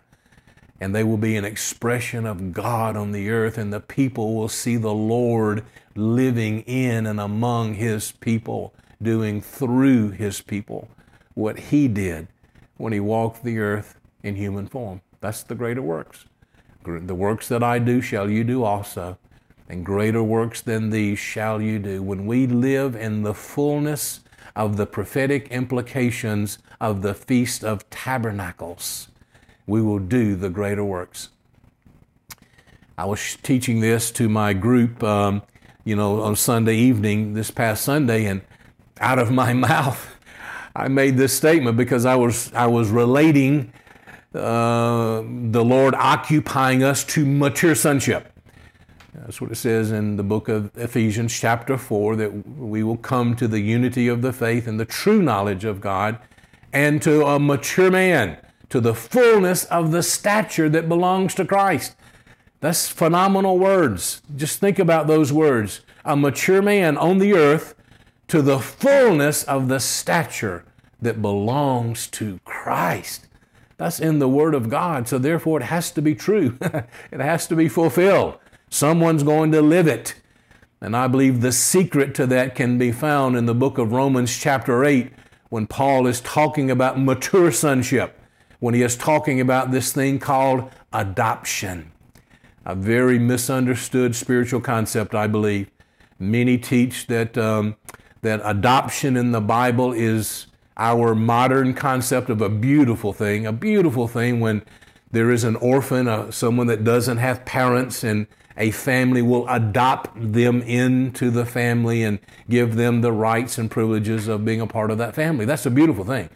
And 0.82 0.96
they 0.96 1.04
will 1.04 1.18
be 1.18 1.36
an 1.36 1.46
expression 1.46 2.26
of 2.26 2.54
God 2.54 2.96
on 2.96 3.12
the 3.12 3.30
earth, 3.30 3.58
and 3.58 3.72
the 3.72 3.82
people 3.82 4.36
will 4.36 4.48
see 4.48 4.78
the 4.78 4.94
Lord 4.94 5.66
living 5.96 6.62
in 6.62 7.06
and 7.06 7.20
among 7.20 7.76
His 7.76 8.14
people, 8.14 8.74
doing 9.02 9.42
through 9.42 10.12
His 10.12 10.42
people 10.42 10.90
what 11.40 11.58
he 11.58 11.88
did 11.88 12.28
when 12.78 12.94
he 12.94 13.00
walked 13.00 13.44
the 13.44 13.60
earth 13.60 13.96
in 14.24 14.36
human 14.36 14.68
form. 14.68 15.02
That's 15.22 15.42
the 15.42 15.56
greater 15.56 15.82
works. 15.82 16.26
The 16.98 17.16
works 17.16 17.48
that 17.50 17.62
I 17.62 17.78
do 17.80 18.02
shall 18.02 18.30
you 18.30 18.44
do 18.44 18.64
also, 18.64 19.18
and 19.68 19.86
greater 19.86 20.24
works 20.24 20.62
than 20.62 20.90
these 20.90 21.20
shall 21.20 21.62
you 21.62 21.78
do. 21.78 22.02
When 22.02 22.26
we 22.26 22.48
live 22.48 22.96
in 22.96 23.24
the 23.24 23.34
fullness 23.34 24.22
of 24.56 24.78
the 24.78 24.86
prophetic 24.86 25.50
implications 25.50 26.58
of 26.82 27.02
the 27.02 27.14
Feast 27.14 27.64
of 27.64 27.88
Tabernacles, 27.90 29.10
we 29.68 29.82
will 29.82 30.00
do 30.00 30.36
the 30.36 30.50
greater 30.50 30.84
works. 30.84 31.30
I 32.98 33.06
was 33.06 33.38
teaching 33.44 33.80
this 33.80 34.12
to 34.12 34.28
my 34.28 34.54
group, 34.54 35.04
um, 35.04 35.44
you 35.86 35.96
know, 35.96 36.22
on 36.22 36.36
Sunday 36.36 36.76
evening, 36.76 37.34
this 37.34 37.52
past 37.52 37.84
Sunday, 37.84 38.26
and 38.26 38.42
out 39.00 39.20
of 39.20 39.32
my 39.32 39.54
mouth, 39.70 40.16
I 40.76 40.88
made 40.88 41.18
this 41.18 41.34
statement 41.34 41.78
because 41.78 42.06
I 42.06 42.16
was 42.16 42.52
I 42.54 42.68
was 42.68 42.90
relating 42.90 43.74
uh, 44.34 45.22
the 45.24 45.64
Lord 45.64 45.96
occupying 45.96 46.84
us 46.84 47.04
to 47.06 47.26
mature 47.26 47.76
sonship. 47.76 48.32
That's 49.14 49.42
what 49.42 49.52
it 49.52 49.56
says 49.56 49.92
in 49.92 50.18
the 50.18 50.24
book 50.24 50.48
of 50.48 50.72
Ephesians, 50.78 51.38
chapter 51.38 51.78
4, 51.78 52.16
that 52.18 52.48
we 52.48 52.84
will 52.84 52.98
come 52.98 53.36
to 53.36 53.48
the 53.48 53.60
unity 53.60 54.08
of 54.08 54.22
the 54.22 54.34
faith 54.34 54.68
and 54.68 54.80
the 54.80 54.86
true 54.86 55.22
knowledge 55.22 55.66
of 55.66 55.82
God 55.82 56.20
and 56.72 57.02
to 57.02 57.26
a 57.26 57.40
mature 57.40 57.92
man, 57.92 58.38
to 58.70 58.80
the 58.80 58.94
fullness 58.94 59.66
of 59.66 59.92
the 59.92 60.04
stature 60.04 60.70
that 60.70 60.88
belongs 60.88 61.34
to 61.36 61.46
Christ. 61.46 61.96
That's 62.60 62.88
phenomenal 62.88 63.58
words. 63.58 64.22
Just 64.36 64.60
think 64.60 64.80
about 64.80 65.08
those 65.08 65.34
words. 65.34 65.82
A 66.06 66.16
mature 66.16 66.62
man 66.62 66.98
on 66.98 67.18
the 67.18 67.34
earth 67.34 67.76
to 68.28 68.42
the 68.42 68.60
fullness 68.60 69.44
of 69.44 69.68
the 69.70 69.80
stature 69.80 70.66
that 71.02 71.22
belongs 71.22 72.08
to 72.08 72.40
Christ. 72.46 73.28
That's 73.80 74.02
in 74.02 74.20
the 74.20 74.28
Word 74.28 74.56
of 74.56 74.70
God, 74.70 75.08
so 75.08 75.18
therefore 75.18 75.62
it 75.62 75.64
has 75.64 75.90
to 75.92 76.02
be 76.02 76.14
true. 76.14 76.58
it 76.62 77.22
has 77.22 77.48
to 77.48 77.56
be 77.56 77.70
fulfilled. 77.70 78.38
Someone's 78.70 79.24
going 79.24 79.54
to 79.54 79.62
live 79.62 79.88
it. 79.88 80.16
And 80.82 80.98
I 80.98 81.08
believe 81.08 81.40
the 81.40 81.54
secret 81.54 82.14
to 82.16 82.28
that 82.28 82.56
can 82.56 82.78
be 82.78 82.92
found 82.92 83.38
in 83.38 83.46
the 83.46 83.56
book 83.56 83.78
of 83.78 83.94
Romans, 83.94 84.38
chapter 84.38 84.84
8, 84.84 85.14
when 85.48 85.66
Paul 85.66 86.08
is 86.08 86.20
talking 86.20 86.70
about 86.70 87.00
mature 87.00 87.54
sonship, 87.54 88.20
when 88.60 88.74
he 88.74 88.82
is 88.82 88.98
talking 88.98 89.40
about 89.40 89.72
this 89.72 89.94
thing 89.94 90.20
called 90.20 90.70
adoption. 90.92 91.94
A 92.66 92.76
very 92.76 93.18
misunderstood 93.18 94.14
spiritual 94.14 94.60
concept, 94.60 95.16
I 95.16 95.28
believe. 95.28 95.72
Many 96.20 96.58
teach 96.58 97.08
that, 97.08 97.38
um, 97.38 97.78
that 98.24 98.42
adoption 98.44 99.16
in 99.16 99.32
the 99.32 99.40
Bible 99.40 99.94
is 99.94 100.48
our 100.80 101.14
modern 101.14 101.74
concept 101.74 102.30
of 102.30 102.42
a 102.42 102.50
beautiful 102.50 103.12
thing, 103.12 103.46
a 103.46 103.52
beautiful 103.52 104.08
thing 104.08 104.40
when 104.40 104.64
there 105.12 105.30
is 105.30 105.44
an 105.44 105.58
orphan, 105.58 106.08
uh, 106.08 106.32
someone 106.32 106.68
that 106.68 106.84
doesn't 106.84 107.18
have 107.18 107.44
parents, 107.44 108.04
and 108.04 108.28
a 108.56 108.72
family 108.72 109.22
will 109.22 109.48
adopt 109.50 110.10
them 110.34 110.62
into 110.62 111.30
the 111.30 111.46
family 111.46 112.04
and 112.04 112.20
give 112.50 112.76
them 112.76 113.02
the 113.02 113.12
rights 113.12 113.58
and 113.58 113.70
privileges 113.70 114.28
of 114.28 114.46
being 114.46 114.62
a 114.62 114.68
part 114.68 114.90
of 114.90 114.98
that 114.98 115.14
family. 115.16 115.46
That's 115.46 115.66
a 115.66 115.72
beautiful 115.72 116.06
thing. 116.06 116.30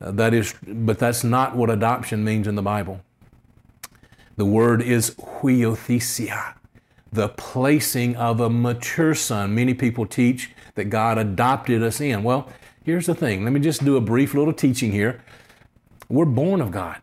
Uh, 0.00 0.12
that 0.12 0.34
is, 0.34 0.54
but 0.66 0.98
that's 0.98 1.24
not 1.24 1.56
what 1.56 1.68
adoption 1.68 2.24
means 2.24 2.46
in 2.46 2.54
the 2.54 2.62
Bible. 2.62 3.00
The 4.36 4.44
word 4.44 4.82
is 4.82 5.14
huiothesia, 5.16 6.54
the 7.12 7.28
placing 7.28 8.16
of 8.16 8.40
a 8.40 8.50
mature 8.50 9.14
son. 9.14 9.54
Many 9.54 9.74
people 9.74 10.06
teach 10.06 10.50
that 10.74 10.84
God 10.84 11.18
adopted 11.18 11.82
us 11.82 12.00
in. 12.00 12.22
Well, 12.22 12.48
Here's 12.84 13.06
the 13.06 13.14
thing. 13.14 13.44
Let 13.44 13.54
me 13.54 13.60
just 13.60 13.82
do 13.82 13.96
a 13.96 14.00
brief 14.02 14.34
little 14.34 14.52
teaching 14.52 14.92
here. 14.92 15.22
We're 16.10 16.26
born 16.26 16.60
of 16.60 16.70
God. 16.70 17.00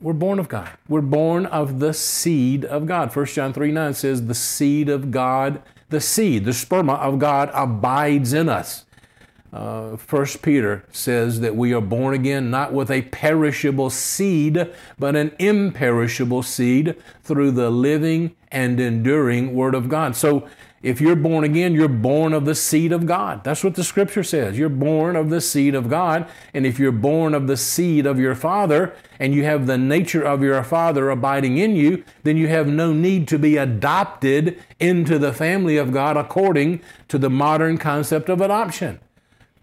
We're 0.00 0.12
born 0.12 0.38
of 0.38 0.48
God. 0.48 0.70
We're 0.88 1.00
born 1.00 1.46
of 1.46 1.80
the 1.80 1.92
seed 1.94 2.64
of 2.64 2.86
God. 2.86 3.14
1 3.14 3.26
John 3.26 3.52
3 3.52 3.72
9 3.72 3.94
says, 3.94 4.26
The 4.26 4.36
seed 4.36 4.88
of 4.88 5.10
God, 5.10 5.62
the 5.88 6.00
seed, 6.00 6.44
the 6.44 6.52
sperma 6.52 7.00
of 7.00 7.18
God 7.18 7.50
abides 7.52 8.32
in 8.32 8.48
us. 8.48 8.84
Uh, 9.52 9.96
1 9.96 10.26
Peter 10.42 10.84
says 10.92 11.40
that 11.40 11.56
we 11.56 11.72
are 11.72 11.80
born 11.80 12.14
again 12.14 12.48
not 12.48 12.72
with 12.72 12.88
a 12.88 13.02
perishable 13.02 13.90
seed, 13.90 14.72
but 14.96 15.16
an 15.16 15.34
imperishable 15.40 16.44
seed 16.44 16.94
through 17.24 17.50
the 17.50 17.70
living 17.70 18.36
and 18.52 18.78
enduring 18.78 19.54
Word 19.54 19.74
of 19.74 19.88
God. 19.88 20.14
So 20.14 20.46
if 20.82 21.00
you're 21.00 21.16
born 21.16 21.42
again, 21.42 21.74
you're 21.74 21.88
born 21.88 22.32
of 22.32 22.44
the 22.44 22.54
seed 22.54 22.92
of 22.92 23.06
God. 23.06 23.42
That's 23.44 23.64
what 23.64 23.74
the 23.74 23.82
scripture 23.82 24.22
says. 24.22 24.58
You're 24.58 24.68
born 24.68 25.16
of 25.16 25.30
the 25.30 25.40
seed 25.40 25.74
of 25.74 25.88
God. 25.88 26.28
And 26.52 26.66
if 26.66 26.78
you're 26.78 26.92
born 26.92 27.34
of 27.34 27.46
the 27.46 27.56
seed 27.56 28.06
of 28.06 28.18
your 28.18 28.34
father 28.34 28.94
and 29.18 29.34
you 29.34 29.44
have 29.44 29.66
the 29.66 29.78
nature 29.78 30.22
of 30.22 30.42
your 30.42 30.62
father 30.62 31.10
abiding 31.10 31.58
in 31.58 31.74
you, 31.76 32.04
then 32.22 32.36
you 32.36 32.48
have 32.48 32.68
no 32.68 32.92
need 32.92 33.26
to 33.28 33.38
be 33.38 33.56
adopted 33.56 34.62
into 34.78 35.18
the 35.18 35.32
family 35.32 35.76
of 35.76 35.92
God 35.92 36.16
according 36.16 36.82
to 37.08 37.18
the 37.18 37.30
modern 37.30 37.78
concept 37.78 38.28
of 38.28 38.40
adoption. 38.40 39.00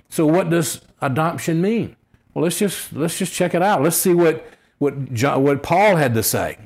So 0.09 0.25
what 0.25 0.49
does 0.49 0.81
adoption 1.01 1.61
mean? 1.61 1.95
Well, 2.33 2.43
let's 2.43 2.57
just 2.57 2.93
let's 2.93 3.17
just 3.17 3.33
check 3.33 3.53
it 3.53 3.61
out. 3.61 3.83
Let's 3.83 3.97
see 3.97 4.13
what 4.13 4.45
what 4.79 5.13
John, 5.13 5.43
what 5.43 5.63
Paul 5.63 5.95
had 5.95 6.13
to 6.15 6.23
say. 6.23 6.57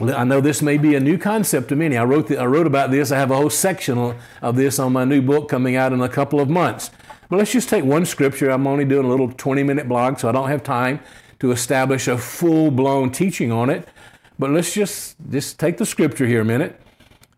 I 0.00 0.24
know 0.24 0.40
this 0.40 0.62
may 0.62 0.78
be 0.78 0.94
a 0.94 1.00
new 1.00 1.18
concept 1.18 1.68
to 1.68 1.76
many. 1.76 1.96
I 1.96 2.04
wrote, 2.04 2.28
the, 2.28 2.38
I 2.38 2.46
wrote 2.46 2.66
about 2.66 2.90
this. 2.90 3.12
I 3.12 3.18
have 3.18 3.30
a 3.30 3.36
whole 3.36 3.50
section 3.50 4.16
of 4.40 4.56
this 4.56 4.78
on 4.78 4.94
my 4.94 5.04
new 5.04 5.20
book 5.20 5.48
coming 5.48 5.76
out 5.76 5.92
in 5.92 6.00
a 6.00 6.08
couple 6.08 6.40
of 6.40 6.48
months. 6.48 6.90
But 7.28 7.36
let's 7.36 7.52
just 7.52 7.68
take 7.68 7.84
one 7.84 8.06
scripture. 8.06 8.50
I'm 8.50 8.66
only 8.66 8.84
doing 8.84 9.04
a 9.04 9.08
little 9.08 9.30
20 9.30 9.62
minute 9.62 9.88
blog, 9.88 10.18
so 10.18 10.28
I 10.28 10.32
don't 10.32 10.48
have 10.48 10.62
time 10.62 11.00
to 11.40 11.52
establish 11.52 12.08
a 12.08 12.16
full 12.16 12.70
blown 12.70 13.10
teaching 13.10 13.52
on 13.52 13.68
it. 13.68 13.86
But 14.38 14.50
let's 14.50 14.72
just, 14.72 15.16
just 15.28 15.58
take 15.58 15.76
the 15.76 15.86
scripture 15.86 16.26
here 16.26 16.40
a 16.40 16.44
minute. 16.44 16.80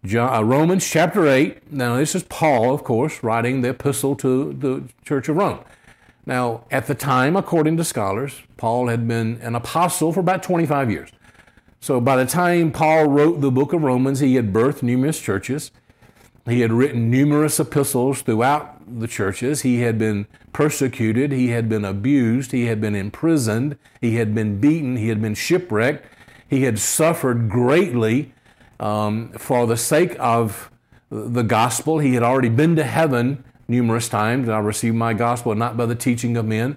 John, 0.05 0.33
uh, 0.33 0.43
Romans 0.43 0.89
chapter 0.89 1.27
8. 1.27 1.73
Now, 1.73 1.97
this 1.97 2.15
is 2.15 2.23
Paul, 2.25 2.73
of 2.73 2.85
course, 2.85 3.23
writing 3.23 3.61
the 3.61 3.71
epistle 3.71 4.15
to 4.17 4.53
the 4.53 4.85
Church 5.05 5.29
of 5.29 5.37
Rome. 5.37 5.61
Now, 6.27 6.65
at 6.71 6.87
the 6.87 6.95
time, 6.95 7.37
according 7.37 7.77
to 7.79 7.85
scholars, 7.85 8.41
Paul 8.57 8.89
had 8.89 9.09
been 9.09 9.41
an 9.43 9.55
apostle 9.57 10.13
for 10.13 10.21
about 10.21 10.43
25 10.43 10.91
years. 10.91 11.11
So 11.83 12.01
by 12.01 12.15
the 12.15 12.27
time 12.27 12.71
Paul 12.71 13.07
wrote 13.07 13.41
the 13.41 13.51
book 13.51 13.73
of 13.73 13.83
Romans, 13.83 14.21
he 14.21 14.37
had 14.37 14.53
birthed 14.53 14.85
numerous 14.85 15.21
churches. 15.21 15.73
He 16.47 16.61
had 16.61 16.73
written 16.73 17.11
numerous 17.11 17.59
epistles 17.59 18.23
throughout 18.23 19.01
the 19.01 19.09
churches. 19.09 19.63
He 19.63 19.81
had 19.81 19.99
been 19.99 20.29
persecuted. 20.53 21.33
He 21.33 21.49
had 21.49 21.69
been 21.69 21.85
abused. 21.85 22.53
He 22.53 22.67
had 22.67 22.81
been 22.81 22.95
imprisoned. 22.95 23.77
He 24.01 24.15
had 24.15 24.33
been 24.33 24.61
beaten. 24.61 24.97
He 24.97 25.09
had 25.09 25.21
been 25.21 25.35
shipwrecked. 25.35 26.07
He 26.49 26.63
had 26.63 26.79
suffered 26.79 27.51
greatly 27.51 28.33
um, 28.79 29.33
for 29.33 29.67
the 29.67 29.77
sake 29.77 30.15
of 30.21 30.71
the 31.11 31.43
gospel. 31.43 31.99
He 31.99 32.15
had 32.15 32.23
already 32.23 32.49
been 32.49 32.77
to 32.77 32.85
heaven 32.85 33.43
numerous 33.67 34.09
times. 34.09 34.49
I 34.49 34.61
received 34.61 34.95
my 34.95 35.15
gospel 35.15 35.57
not 35.57 35.77
by 35.77 35.87
the 35.87 35.97
teaching 35.97 36.37
of 36.37 36.47
men, 36.47 36.77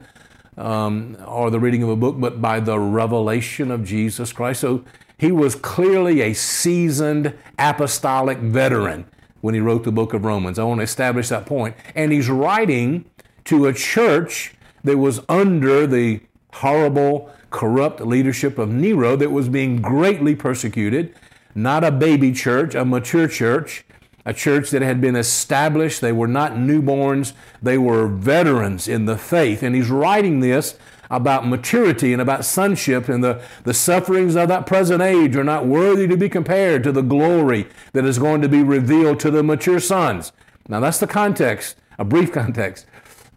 um, 0.57 1.17
or 1.25 1.49
the 1.49 1.59
reading 1.59 1.83
of 1.83 1.89
a 1.89 1.95
book, 1.95 2.15
but 2.19 2.41
by 2.41 2.59
the 2.59 2.79
revelation 2.79 3.71
of 3.71 3.83
Jesus 3.83 4.31
Christ. 4.31 4.61
So 4.61 4.83
he 5.17 5.31
was 5.31 5.55
clearly 5.55 6.21
a 6.21 6.33
seasoned 6.33 7.33
apostolic 7.57 8.37
veteran 8.39 9.05
when 9.41 9.53
he 9.53 9.59
wrote 9.59 9.83
the 9.83 9.91
book 9.91 10.13
of 10.13 10.25
Romans. 10.25 10.59
I 10.59 10.63
want 10.63 10.79
to 10.79 10.83
establish 10.83 11.29
that 11.29 11.45
point. 11.45 11.75
And 11.93 12.11
he's 12.11 12.29
writing 12.29 13.05
to 13.45 13.67
a 13.67 13.73
church 13.73 14.55
that 14.83 14.97
was 14.97 15.21
under 15.29 15.87
the 15.87 16.21
horrible, 16.53 17.29
corrupt 17.49 18.01
leadership 18.01 18.57
of 18.57 18.69
Nero 18.69 19.15
that 19.15 19.31
was 19.31 19.49
being 19.49 19.81
greatly 19.81 20.35
persecuted. 20.35 21.15
Not 21.53 21.83
a 21.83 21.91
baby 21.91 22.33
church, 22.33 22.75
a 22.75 22.83
mature 22.83 23.27
church 23.27 23.84
a 24.25 24.33
church 24.33 24.71
that 24.71 24.81
had 24.81 24.99
been 24.99 25.15
established. 25.15 26.01
They 26.01 26.11
were 26.11 26.27
not 26.27 26.53
newborns, 26.53 27.33
they 27.61 27.77
were 27.77 28.07
veterans 28.07 28.87
in 28.87 29.05
the 29.05 29.17
faith. 29.17 29.61
And 29.61 29.75
he's 29.75 29.89
writing 29.89 30.39
this 30.39 30.77
about 31.09 31.47
maturity 31.47 32.13
and 32.13 32.21
about 32.21 32.45
sonship, 32.45 33.07
and 33.07 33.23
the, 33.23 33.41
the 33.63 33.73
sufferings 33.73 34.35
of 34.35 34.47
that 34.47 34.65
present 34.65 35.01
age 35.01 35.35
are 35.35 35.43
not 35.43 35.67
worthy 35.67 36.07
to 36.07 36.17
be 36.17 36.27
compared 36.27 36.83
to 36.83 36.91
the 36.91 37.03
glory 37.03 37.67
that 37.93 38.05
is 38.05 38.17
going 38.17 38.41
to 38.41 38.49
be 38.49 38.63
revealed 38.63 39.19
to 39.19 39.29
the 39.29 39.43
mature 39.43 39.79
sons. 39.79 40.31
Now, 40.67 40.79
that's 40.79 40.99
the 40.99 41.07
context, 41.07 41.77
a 41.99 42.03
brief 42.03 42.31
context 42.33 42.87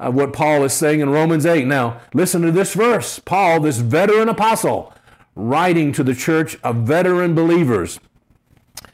of 0.00 0.14
what 0.14 0.32
Paul 0.32 0.64
is 0.64 0.72
saying 0.72 1.00
in 1.00 1.10
Romans 1.10 1.44
8. 1.44 1.66
Now, 1.66 2.00
listen 2.14 2.42
to 2.42 2.52
this 2.52 2.74
verse. 2.74 3.18
Paul, 3.18 3.60
this 3.60 3.78
veteran 3.78 4.28
apostle, 4.28 4.94
writing 5.34 5.92
to 5.92 6.02
the 6.02 6.14
church 6.14 6.58
of 6.62 6.76
veteran 6.76 7.34
believers. 7.34 8.00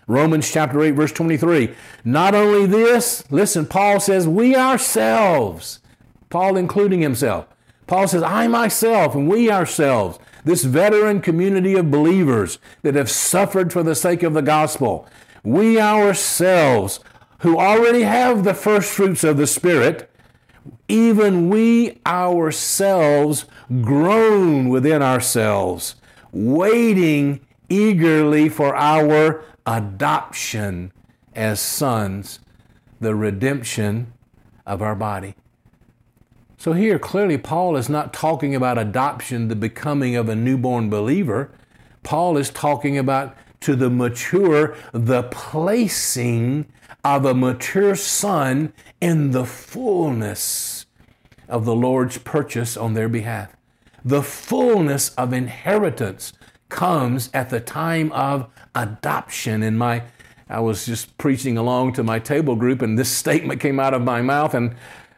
Romans 0.07 0.51
chapter 0.51 0.83
8, 0.83 0.91
verse 0.93 1.13
23. 1.13 1.75
Not 2.05 2.35
only 2.35 2.67
this, 2.67 3.25
listen, 3.31 3.67
Paul 3.67 4.01
says, 4.01 4.29
we 4.29 4.55
ourselves, 4.55 5.81
Paul 6.29 6.57
including 6.57 7.01
himself, 7.01 7.47
Paul 7.87 8.09
says, 8.09 8.23
I 8.23 8.47
myself 8.47 9.15
and 9.15 9.29
we 9.29 9.51
ourselves, 9.51 10.19
this 10.45 10.65
veteran 10.65 11.21
community 11.21 11.75
of 11.75 11.91
believers 11.91 12.59
that 12.83 12.95
have 12.95 13.11
suffered 13.11 13.73
for 13.73 13.83
the 13.83 13.95
sake 13.95 14.23
of 14.23 14.35
the 14.35 14.43
gospel, 14.43 15.09
we 15.43 15.81
ourselves 15.81 17.01
who 17.41 17.59
already 17.59 18.03
have 18.03 18.45
the 18.45 18.55
first 18.55 18.93
fruits 18.93 19.25
of 19.25 19.37
the 19.37 19.47
Spirit, 19.47 20.11
even 20.89 21.51
we 21.51 22.01
ourselves 22.07 23.45
groan 23.83 24.69
within 24.69 25.03
ourselves, 25.03 25.97
waiting 26.33 27.41
eagerly 27.69 28.49
for 28.49 28.75
our 28.77 29.45
adoption 29.67 30.93
as 31.35 31.61
sons, 31.61 32.41
the 33.01 33.15
redemption 33.15 34.13
of 34.67 34.83
our 34.83 34.95
body. 34.95 35.35
So 36.57 36.73
here, 36.73 36.99
clearly, 36.99 37.37
Paul 37.37 37.77
is 37.77 37.89
not 37.89 38.15
talking 38.15 38.55
about 38.55 38.79
adoption, 38.79 39.49
the 39.49 39.57
becoming 39.57 40.17
of 40.17 40.29
a 40.29 40.37
newborn 40.37 40.89
believer. 40.89 41.51
Paul 42.03 42.37
is 42.39 42.51
talking 42.51 42.97
about 42.97 43.37
to 43.61 43.77
the 43.77 43.91
mature, 43.91 44.77
the 44.93 45.25
placing 45.25 46.67
of 47.05 47.25
a 47.25 47.35
mature 47.35 47.95
son 47.95 48.73
in 49.01 49.33
the 49.33 49.45
fullness 49.45 50.87
of 51.49 51.65
the 51.65 51.75
Lord's 51.75 52.19
purchase 52.19 52.77
on 52.77 52.95
their 52.95 53.09
behalf. 53.09 53.55
The 54.05 54.23
fullness 54.23 55.11
of 55.17 55.33
inheritance 55.33 56.33
comes 56.69 57.31
at 57.33 57.51
the 57.51 57.61
time 57.61 58.11
of 58.13 58.49
adoption. 58.75 59.63
In 59.63 59.77
my, 59.77 60.03
I 60.49 60.61
was 60.61 60.87
just 60.87 61.17
preaching 61.19 61.57
along 61.57 61.95
to 61.95 62.03
my 62.03 62.19
table 62.19 62.57
group, 62.57 62.83
and 62.83 62.99
this 62.99 63.11
statement 63.11 63.61
came 63.61 63.81
out 63.81 63.95
of 63.95 64.03
my 64.03 64.23
mouth, 64.23 64.55
and 64.55 64.75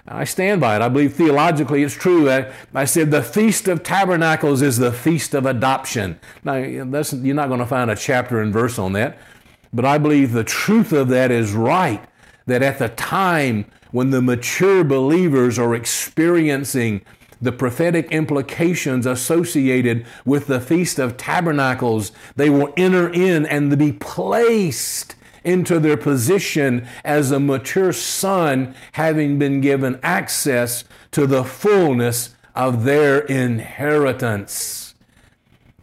I 0.09 0.25
stand 0.25 0.61
by 0.61 0.77
it. 0.77 0.83
I 0.83 0.89
believe 0.89 1.15
theologically 1.15 1.83
it's 1.83 1.95
true. 1.95 2.31
I, 2.31 2.53
I 2.75 2.85
said 2.85 3.11
the 3.11 3.23
Feast 3.23 3.67
of 3.67 3.83
Tabernacles 3.83 4.63
is 4.63 4.79
the 4.79 4.93
Feast 4.93 5.35
of 5.35 5.47
Adoption. 5.47 6.21
Now, 6.45 6.55
you're 6.55 6.85
not 6.85 7.49
going 7.49 7.59
to 7.59 7.67
find 7.67 7.91
a 7.91 7.97
chapter 7.97 8.41
and 8.41 8.53
verse 8.53 8.79
on 8.79 8.93
that, 8.93 9.19
but 9.73 9.85
I 9.85 9.99
believe 9.99 10.33
the 10.33 10.45
truth 10.45 10.93
of 10.93 11.09
that 11.09 11.31
is 11.31 11.53
right. 11.53 12.05
That 12.47 12.63
at 12.63 12.79
the 12.79 12.91
time 12.91 13.65
when 13.91 14.11
the 14.11 14.23
mature 14.23 14.85
believers 14.85 15.59
are 15.59 15.75
experiencing 15.75 17.05
the 17.41 17.53
prophetic 17.53 18.11
implications 18.11 19.07
associated 19.07 20.07
with 20.25 20.47
the 20.47 20.61
Feast 20.61 20.99
of 20.99 21.17
Tabernacles, 21.17 22.13
they 22.37 22.51
will 22.51 22.73
enter 22.77 23.09
in 23.09 23.47
and 23.47 23.79
be 23.79 23.93
placed 23.93 25.15
into 25.45 25.79
their 25.79 25.97
position 25.97 26.87
as 27.05 27.31
a 27.31 27.39
mature 27.39 27.93
son, 27.93 28.75
having 28.93 29.39
been 29.39 29.61
given 29.61 30.01
access 30.03 30.85
to 31.13 31.27
the 31.27 31.45
fullness 31.45 32.35
of 32.55 32.85
their 32.85 33.21
inheritance. 33.21 34.95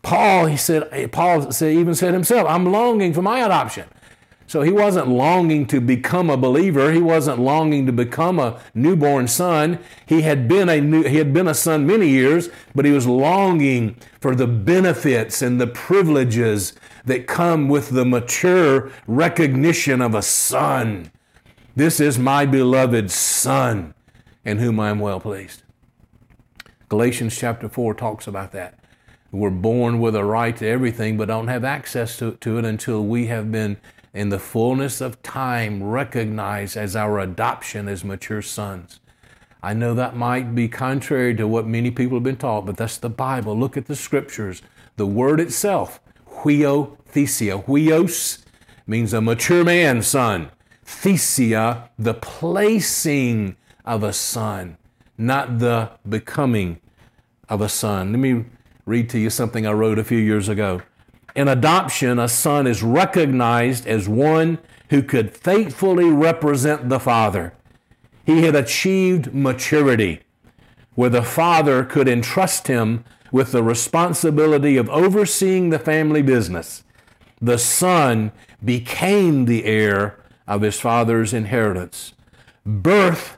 Paul, 0.02 0.48
he 0.48 0.58
said, 0.58 1.12
Paul 1.14 1.50
even 1.64 1.96
said 1.96 2.14
himself, 2.14 2.48
I'm 2.50 2.72
longing 2.72 3.14
for 3.14 3.22
my 3.22 3.40
adoption. 3.40 3.88
So 4.48 4.62
he 4.62 4.72
wasn't 4.72 5.08
longing 5.08 5.66
to 5.68 5.80
become 5.82 6.30
a 6.30 6.38
believer. 6.38 6.92
He 6.92 7.02
wasn't 7.02 7.40
longing 7.40 7.86
to 7.86 7.92
become 7.92 8.40
a 8.40 8.60
newborn 8.74 9.28
son. 9.28 9.80
He 10.06 10.22
had 10.22 10.48
been 10.48 10.70
a 10.70 10.80
new, 10.82 11.04
he 11.04 11.18
had 11.18 11.34
been 11.34 11.48
a 11.48 11.54
son 11.54 11.88
many 11.88 12.10
years, 12.10 12.50
but 12.76 12.86
he 12.86 12.92
was 12.92 13.08
longing 13.08 13.96
for 14.20 14.36
the 14.36 14.48
benefits 14.48 15.42
and 15.42 15.60
the 15.60 15.68
privileges 15.68 16.74
that 17.06 17.28
come 17.28 17.68
with 17.68 17.90
the 17.90 18.06
mature 18.06 18.92
recognition 19.08 20.02
of 20.02 20.14
a 20.14 20.22
son. 20.22 21.12
This 21.76 22.00
is 22.00 22.20
my 22.20 22.46
beloved 22.46 23.10
son 23.10 23.94
in 24.46 24.60
whom 24.60 24.80
I 24.80 24.90
am 24.90 25.00
well 25.00 25.20
pleased. 25.20 25.64
Galatians 26.90 27.36
chapter 27.36 27.68
4 27.68 27.96
talks 27.96 28.28
about 28.28 28.52
that. 28.52 28.78
We're 29.32 29.50
born 29.50 30.00
with 30.00 30.16
a 30.16 30.24
right 30.24 30.56
to 30.58 30.68
everything, 30.68 31.18
but 31.18 31.28
don't 31.28 31.48
have 31.48 31.64
access 31.64 32.18
to, 32.18 32.34
to 32.34 32.60
it 32.60 32.66
until 32.66 33.04
we 33.04 33.26
have 33.28 33.52
been, 33.52 33.78
in 34.14 34.30
the 34.30 34.40
fullness 34.40 35.02
of 35.02 35.22
time, 35.24 35.84
recognized 35.84 36.78
as 36.78 36.96
our 36.96 37.20
adoption 37.20 37.88
as 37.88 38.04
mature 38.04 38.42
sons. 38.42 39.00
I 39.64 39.74
know 39.74 39.94
that 39.94 40.16
might 40.16 40.54
be 40.54 40.68
contrary 40.68 41.34
to 41.36 41.48
what 41.48 41.66
many 41.66 41.90
people 41.90 42.18
have 42.18 42.24
been 42.24 42.36
taught, 42.36 42.66
but 42.66 42.78
that's 42.78 42.98
the 42.98 43.10
Bible. 43.10 43.58
Look 43.58 43.78
at 43.78 43.88
the 43.88 43.96
scriptures. 43.96 44.62
The 44.98 45.08
word 45.08 45.40
itself. 45.40 46.00
Huios 46.44 48.44
means 48.86 49.14
a 49.14 49.22
mature 49.22 49.64
man, 49.64 50.02
son. 50.02 50.52
Thesia, 50.86 51.90
the 51.98 52.14
placing 52.14 53.56
of 53.86 54.04
a 54.04 54.14
son, 54.14 54.78
not 55.18 55.60
the 55.60 55.92
becoming 56.08 56.80
of 57.48 57.62
a 57.62 57.70
son. 57.70 58.12
Let 58.12 58.20
me 58.20 58.46
read 58.86 59.10
to 59.12 59.20
you 59.20 59.30
something 59.30 59.66
I 59.66 59.72
wrote 59.72 59.98
a 59.98 60.04
few 60.04 60.18
years 60.18 60.50
ago. 60.50 60.82
In 61.36 61.48
adoption, 61.48 62.20
a 62.20 62.28
son 62.28 62.68
is 62.68 62.84
recognized 62.84 63.88
as 63.88 64.08
one 64.08 64.60
who 64.90 65.02
could 65.02 65.36
faithfully 65.36 66.10
represent 66.10 66.90
the 66.90 67.00
father. 67.00 67.54
He 68.26 68.44
had 68.44 68.56
achieved 68.56 69.34
maturity, 69.34 70.22
where 70.96 71.10
the 71.10 71.24
father 71.24 71.84
could 71.84 72.08
entrust 72.08 72.68
him 72.68 73.04
with 73.32 73.52
the 73.52 73.64
responsibility 73.64 74.78
of 74.78 74.88
overseeing 74.90 75.72
the 75.72 75.80
family 75.80 76.22
business, 76.22 76.84
the 77.42 77.58
son 77.58 78.32
became 78.64 79.46
the 79.46 79.66
heir 79.66 80.20
of 80.48 80.62
his 80.62 80.80
father's 80.80 81.34
inheritance. 81.34 82.14
Birth 82.64 83.38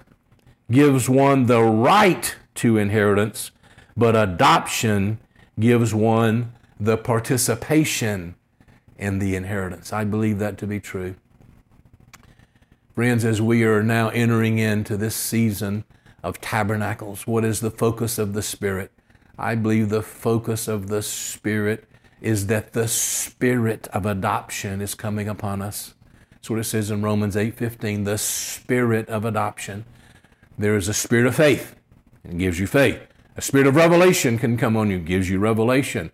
gives 0.69 1.09
one 1.09 1.45
the 1.45 1.61
right 1.61 2.35
to 2.55 2.77
inheritance, 2.77 3.51
but 3.95 4.15
adoption 4.15 5.17
gives 5.57 5.93
one 5.93 6.51
the 6.79 6.97
participation 6.97 8.35
in 8.97 9.19
the 9.19 9.35
inheritance. 9.35 9.93
I 9.93 10.03
believe 10.03 10.39
that 10.39 10.57
to 10.59 10.67
be 10.67 10.79
true. 10.79 11.15
Friends, 12.93 13.25
as 13.25 13.41
we 13.41 13.63
are 13.63 13.83
now 13.83 14.09
entering 14.09 14.57
into 14.57 14.95
this 14.95 15.15
season 15.15 15.83
of 16.23 16.39
tabernacles, 16.39 17.27
what 17.27 17.43
is 17.43 17.59
the 17.59 17.71
focus 17.71 18.17
of 18.17 18.33
the 18.33 18.41
Spirit? 18.41 18.91
I 19.37 19.55
believe 19.55 19.89
the 19.89 20.01
focus 20.01 20.67
of 20.67 20.87
the 20.87 21.01
Spirit 21.01 21.89
is 22.21 22.47
that 22.47 22.73
the 22.73 22.87
spirit 22.87 23.87
of 23.89 24.05
adoption 24.05 24.81
is 24.81 24.95
coming 24.95 25.27
upon 25.27 25.61
us. 25.61 25.93
That's 26.31 26.49
what 26.49 26.59
it 26.59 26.63
says 26.63 26.89
in 26.89 27.01
Romans 27.01 27.35
8:15, 27.35 28.03
the 28.03 28.17
spirit 28.17 29.09
of 29.09 29.25
adoption. 29.25 29.85
There 30.57 30.75
is 30.75 30.87
a 30.87 30.93
spirit 30.93 31.25
of 31.25 31.35
faith, 31.35 31.75
and 32.23 32.39
gives 32.39 32.59
you 32.59 32.67
faith. 32.67 32.99
A 33.35 33.41
spirit 33.41 33.67
of 33.67 33.75
revelation 33.75 34.37
can 34.39 34.55
come 34.55 34.77
on 34.77 34.89
you, 34.89 34.99
gives 34.99 35.29
you 35.29 35.37
revelation. 35.37 36.11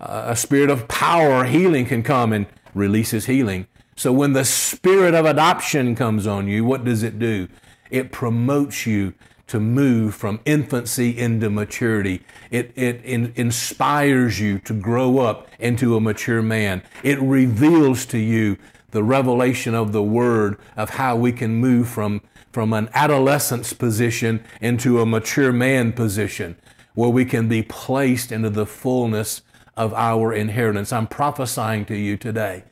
A 0.00 0.36
spirit 0.36 0.70
of 0.70 0.86
power, 0.88 1.44
healing 1.44 1.86
can 1.86 2.02
come 2.02 2.32
and 2.32 2.46
releases 2.74 3.26
healing. 3.26 3.66
So 3.96 4.12
when 4.12 4.32
the 4.32 4.44
spirit 4.44 5.14
of 5.14 5.26
adoption 5.26 5.96
comes 5.96 6.26
on 6.26 6.46
you, 6.46 6.64
what 6.64 6.84
does 6.84 7.02
it 7.02 7.18
do? 7.18 7.48
It 7.90 8.12
promotes 8.12 8.86
you 8.86 9.14
to 9.48 9.58
move 9.58 10.14
from 10.14 10.40
infancy 10.44 11.18
into 11.18 11.50
maturity. 11.50 12.22
It, 12.50 12.70
it 12.76 13.02
in, 13.04 13.32
inspires 13.34 14.38
you 14.38 14.58
to 14.60 14.74
grow 14.74 15.18
up 15.18 15.48
into 15.58 15.96
a 15.96 16.00
mature 16.00 16.42
man. 16.42 16.82
It 17.02 17.18
reveals 17.20 18.06
to 18.06 18.18
you 18.18 18.56
the 18.90 19.02
revelation 19.02 19.74
of 19.74 19.92
the 19.92 20.02
Word 20.02 20.58
of 20.76 20.90
how 20.90 21.16
we 21.16 21.32
can 21.32 21.56
move 21.56 21.88
from, 21.88 22.20
from 22.52 22.72
an 22.72 22.88
adolescence 22.94 23.72
position 23.72 24.44
into 24.60 25.00
a 25.00 25.06
mature 25.06 25.52
man 25.52 25.92
position 25.92 26.56
where 26.94 27.10
we 27.10 27.24
can 27.24 27.48
be 27.48 27.62
placed 27.62 28.30
into 28.30 28.50
the 28.50 28.66
fullness 28.66 29.42
of 29.78 29.94
our 29.94 30.32
inheritance. 30.34 30.92
I'm 30.92 31.06
prophesying 31.06 31.84
to 31.86 31.96
you 31.96 32.16
today 32.16 32.64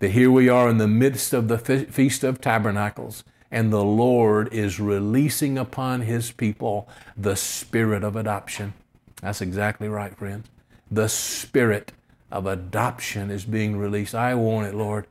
that 0.00 0.12
here 0.12 0.30
we 0.30 0.48
are 0.48 0.68
in 0.68 0.78
the 0.78 0.88
midst 0.88 1.34
of 1.34 1.46
the 1.46 1.58
Feast 1.58 2.24
of 2.24 2.40
Tabernacles 2.40 3.22
and 3.50 3.72
the 3.72 3.84
Lord 3.84 4.52
is 4.52 4.80
releasing 4.80 5.58
upon 5.58 6.02
His 6.02 6.32
people 6.32 6.88
the 7.16 7.36
spirit 7.36 8.02
of 8.02 8.16
adoption. 8.16 8.72
That's 9.20 9.40
exactly 9.42 9.88
right, 9.88 10.16
friends. 10.16 10.48
The 10.90 11.08
spirit 11.08 11.92
of 12.30 12.46
adoption 12.46 13.30
is 13.30 13.44
being 13.44 13.76
released. 13.76 14.14
I 14.14 14.34
want 14.34 14.68
it, 14.68 14.74
Lord. 14.74 15.06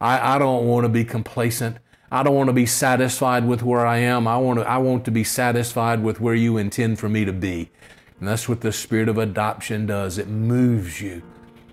I, 0.00 0.36
I 0.36 0.38
don't 0.38 0.66
want 0.66 0.84
to 0.84 0.88
be 0.88 1.04
complacent. 1.04 1.78
I 2.10 2.24
don't 2.24 2.34
want 2.34 2.48
to 2.48 2.54
be 2.54 2.66
satisfied 2.66 3.46
with 3.46 3.62
where 3.62 3.86
I 3.86 3.98
am. 3.98 4.26
I 4.26 4.38
want 4.38 4.58
to, 4.58 4.68
I 4.68 4.78
want 4.78 5.04
to 5.04 5.12
be 5.12 5.22
satisfied 5.22 6.02
with 6.02 6.20
where 6.20 6.34
you 6.34 6.56
intend 6.56 6.98
for 6.98 7.08
me 7.08 7.24
to 7.24 7.32
be. 7.32 7.70
And 8.20 8.28
that's 8.28 8.48
what 8.48 8.60
the 8.60 8.70
spirit 8.70 9.08
of 9.08 9.18
adoption 9.18 9.86
does. 9.86 10.18
It 10.18 10.28
moves 10.28 11.00
you. 11.00 11.22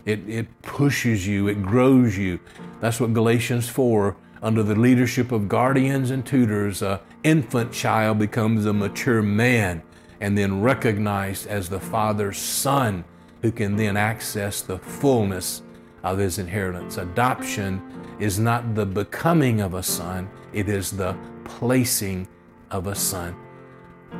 It, 0.06 0.28
it 0.30 0.62
pushes 0.62 1.28
you. 1.28 1.50
It 1.50 1.62
grows 1.62 2.18
you. 2.18 2.40
That's 2.80 3.00
what 3.00 3.14
Galatians 3.14 3.68
4 3.68 4.16
under 4.42 4.64
the 4.64 4.76
leadership 4.76 5.32
of 5.32 5.50
guardians 5.50 6.12
and 6.12 6.26
tutors, 6.26 6.82
an 6.82 7.00
infant 7.24 7.72
child 7.72 8.20
becomes 8.20 8.66
a 8.66 8.74
mature 8.74 9.22
man 9.22 9.82
and 10.22 10.38
then 10.38 10.62
recognized 10.62 11.48
as 11.48 11.70
the 11.70 11.80
father's 11.80 12.38
son 12.38 13.04
who 13.42 13.52
can 13.52 13.76
then 13.76 13.98
access 13.98 14.62
the 14.62 14.78
fullness 14.78 15.64
of 16.04 16.18
his 16.18 16.40
inheritance. 16.40 16.98
Adoption 16.98 17.82
is 18.20 18.40
not 18.40 18.76
the 18.76 18.86
becoming 18.86 19.62
of 19.62 19.74
a 19.74 19.84
son, 19.84 20.30
it 20.54 20.70
is 20.70 20.92
the 20.92 21.16
placing 21.44 22.28
of 22.72 22.88
a 22.88 22.96
son. 22.96 23.36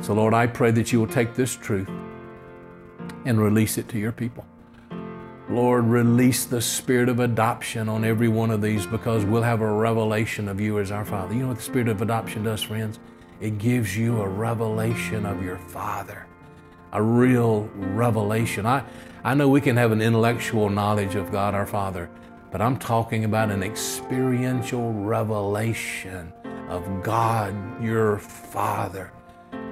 So, 0.00 0.14
Lord, 0.14 0.34
I 0.34 0.46
pray 0.46 0.70
that 0.72 0.92
you 0.92 1.00
will 1.00 1.08
take 1.08 1.34
this 1.34 1.56
truth 1.56 1.88
and 3.28 3.38
release 3.38 3.76
it 3.76 3.88
to 3.90 3.98
your 3.98 4.10
people. 4.10 4.46
Lord, 5.50 5.84
release 5.84 6.46
the 6.46 6.62
spirit 6.62 7.10
of 7.10 7.20
adoption 7.20 7.86
on 7.86 8.02
every 8.02 8.28
one 8.28 8.50
of 8.50 8.62
these 8.62 8.86
because 8.86 9.22
we'll 9.26 9.42
have 9.42 9.60
a 9.60 9.70
revelation 9.70 10.48
of 10.48 10.58
you 10.58 10.78
as 10.78 10.90
our 10.90 11.04
Father. 11.04 11.34
You 11.34 11.42
know 11.42 11.48
what 11.48 11.58
the 11.58 11.62
spirit 11.62 11.88
of 11.88 12.00
adoption 12.00 12.44
does, 12.44 12.62
friends? 12.62 12.98
It 13.38 13.58
gives 13.58 13.94
you 13.96 14.22
a 14.22 14.28
revelation 14.28 15.26
of 15.26 15.44
your 15.44 15.58
Father, 15.58 16.26
a 16.92 17.02
real 17.02 17.68
revelation. 17.74 18.64
I, 18.64 18.82
I 19.22 19.34
know 19.34 19.48
we 19.48 19.60
can 19.60 19.76
have 19.76 19.92
an 19.92 20.00
intellectual 20.00 20.70
knowledge 20.70 21.14
of 21.14 21.30
God 21.30 21.54
our 21.54 21.66
Father, 21.66 22.08
but 22.50 22.62
I'm 22.62 22.78
talking 22.78 23.24
about 23.24 23.50
an 23.50 23.62
experiential 23.62 24.94
revelation 24.94 26.32
of 26.70 27.02
God 27.02 27.54
your 27.82 28.18
Father. 28.18 29.12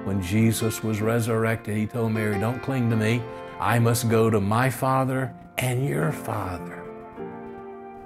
When 0.03 0.21
Jesus 0.21 0.83
was 0.83 1.01
resurrected, 1.01 1.75
he 1.75 1.87
told 1.87 2.11
Mary, 2.11 2.39
Don't 2.39 2.61
cling 2.61 2.91
to 2.91 2.95
me. 2.95 3.21
I 3.59 3.79
must 3.79 4.09
go 4.09 4.29
to 4.29 4.39
my 4.39 4.69
Father 4.69 5.33
and 5.57 5.85
your 5.85 6.11
Father. 6.11 6.83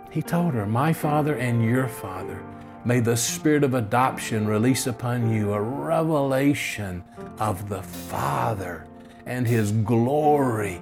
He 0.10 0.22
told 0.22 0.54
her, 0.54 0.66
My 0.66 0.94
Father 0.94 1.36
and 1.36 1.64
your 1.64 1.88
Father. 1.88 2.42
May 2.84 3.00
the 3.00 3.18
spirit 3.18 3.64
of 3.64 3.74
adoption 3.74 4.48
release 4.48 4.88
upon 4.88 5.32
you 5.32 5.54
a 5.54 5.62
revelation 5.62 7.04
of 7.40 7.70
the 7.70 7.84
Father 7.84 8.86
and 9.26 9.46
His 9.46 9.72
glory. 9.72 10.80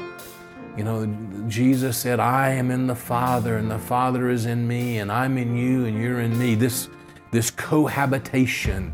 You 0.78 0.84
know, 0.84 1.06
Jesus 1.48 1.98
said, 1.98 2.20
I 2.20 2.52
am 2.52 2.72
in 2.72 2.88
the 2.88 2.96
Father, 2.96 3.58
and 3.58 3.70
the 3.70 3.80
Father 3.80 4.30
is 4.30 4.46
in 4.46 4.68
me, 4.68 5.00
and 5.00 5.12
I'm 5.12 5.38
in 5.38 5.58
you, 5.58 5.86
and 5.86 6.02
you're 6.02 6.22
in 6.22 6.38
me. 6.40 6.56
This, 6.56 6.90
this 7.32 7.52
cohabitation 7.52 8.94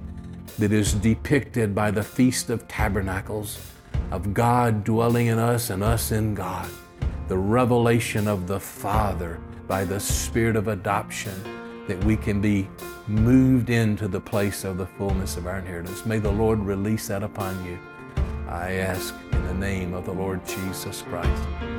that 0.58 0.72
is 0.72 0.94
depicted 0.94 1.76
by 1.76 1.92
the 1.92 2.02
Feast 2.02 2.50
of 2.50 2.68
Tabernacles, 2.68 3.60
of 4.12 4.34
God 4.34 4.84
dwelling 4.84 5.28
in 5.28 5.40
us 5.40 5.70
and 5.70 5.84
us 5.84 6.12
in 6.12 6.36
God, 6.36 6.70
the 7.28 7.38
revelation 7.38 8.28
of 8.28 8.48
the 8.48 8.60
Father 8.60 9.40
by 9.68 9.84
the 9.84 10.00
Spirit 10.00 10.56
of 10.56 10.68
adoption, 10.68 11.34
that 11.88 12.04
we 12.04 12.16
can 12.16 12.42
be 12.42 12.68
moved 13.08 13.70
into 13.70 14.08
the 14.08 14.20
place 14.20 14.64
of 14.64 14.78
the 14.78 14.86
fullness 14.86 15.38
of 15.38 15.48
our 15.48 15.60
inheritance. 15.60 16.06
May 16.06 16.20
the 16.20 16.32
Lord 16.32 16.60
release 16.60 17.08
that 17.08 17.24
upon 17.24 17.64
you. 17.66 17.78
I 18.48 18.74
ask 18.74 19.14
in 19.32 19.46
the 19.48 19.54
name 19.54 19.94
of 19.94 20.06
the 20.06 20.14
Lord 20.14 20.46
Jesus 20.46 21.02
Christ. 21.04 21.75